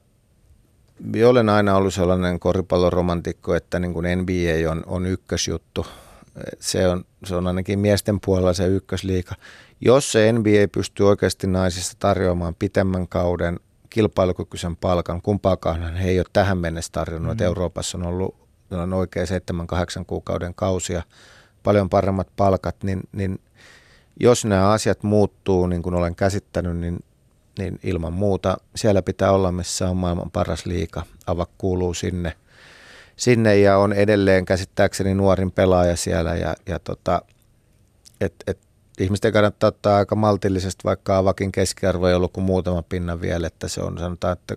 olen 1.26 1.48
aina 1.48 1.76
ollut 1.76 1.94
sellainen 1.94 2.40
koripalloromantikko, 2.40 3.54
että 3.54 3.78
niin 3.78 3.92
kuin 3.92 4.18
NBA 4.18 4.70
on, 4.70 4.82
on 4.86 5.06
ykkösjuttu. 5.06 5.86
Se 6.60 6.88
on, 6.88 7.04
se 7.24 7.34
on 7.34 7.46
ainakin 7.46 7.78
miesten 7.78 8.20
puolella 8.20 8.52
se 8.52 8.66
ykkösliika. 8.66 9.34
Jos 9.80 10.12
se 10.12 10.32
NBA 10.32 10.68
pystyy 10.72 11.08
oikeasti 11.08 11.46
naisista 11.46 11.96
tarjoamaan 11.98 12.54
pitemmän 12.54 13.08
kauden 13.08 13.60
kilpailukykyisen 13.90 14.76
palkan, 14.76 15.22
kumpaakaan 15.22 15.96
he 15.96 16.08
ei 16.08 16.18
ole 16.18 16.26
tähän 16.32 16.58
mennessä 16.58 16.92
tarjonnut. 16.92 17.38
Mm. 17.38 17.44
Euroopassa 17.44 17.98
on 17.98 18.06
ollut 18.06 18.48
on 18.70 18.92
oikein 18.92 19.26
7-8 20.00 20.04
kuukauden 20.06 20.54
kausia, 20.54 21.02
paljon 21.62 21.88
paremmat 21.88 22.28
palkat, 22.36 22.76
niin, 22.82 23.00
niin 23.12 23.40
jos 24.20 24.44
nämä 24.44 24.70
asiat 24.70 25.02
muuttuu, 25.02 25.66
niin 25.66 25.82
kuin 25.82 25.94
olen 25.94 26.14
käsittänyt, 26.14 26.76
niin, 26.76 27.04
niin 27.58 27.80
ilman 27.82 28.12
muuta 28.12 28.56
siellä 28.76 29.02
pitää 29.02 29.32
olla, 29.32 29.52
missä 29.52 29.90
on 29.90 29.96
maailman 29.96 30.30
paras 30.30 30.66
liika. 30.66 31.02
Avak 31.26 31.50
kuuluu 31.58 31.94
sinne, 31.94 32.32
sinne 33.16 33.58
ja 33.58 33.78
on 33.78 33.92
edelleen 33.92 34.44
käsittääkseni 34.44 35.14
nuorin 35.14 35.50
pelaaja 35.50 35.96
siellä 35.96 36.34
ja, 36.34 36.54
ja 36.66 36.78
tota, 36.78 37.22
et, 38.20 38.34
et 38.46 38.58
ihmisten 39.00 39.32
kannattaa 39.32 39.68
ottaa 39.68 39.96
aika 39.96 40.14
maltillisesti, 40.14 40.84
vaikka 40.84 41.18
avakin 41.18 41.52
keskiarvo 41.52 42.06
ei 42.06 42.14
ollut 42.14 42.32
kuin 42.32 42.44
muutama 42.44 42.82
pinna 42.82 43.20
vielä, 43.20 43.46
että 43.46 43.68
se 43.68 43.80
on 43.80 43.98
sanotaan, 43.98 44.32
että 44.32 44.56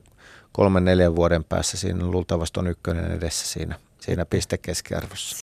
kolmen 0.51 0.85
neljän 0.85 1.15
vuoden 1.15 1.43
päässä 1.43 1.77
siinä 1.77 2.05
luultavasti 2.05 2.59
on 2.59 2.67
ykkönen 2.67 3.11
edessä 3.11 3.47
siinä, 3.47 3.79
siinä 3.99 4.25
pistekeskiarvossa. 4.25 5.50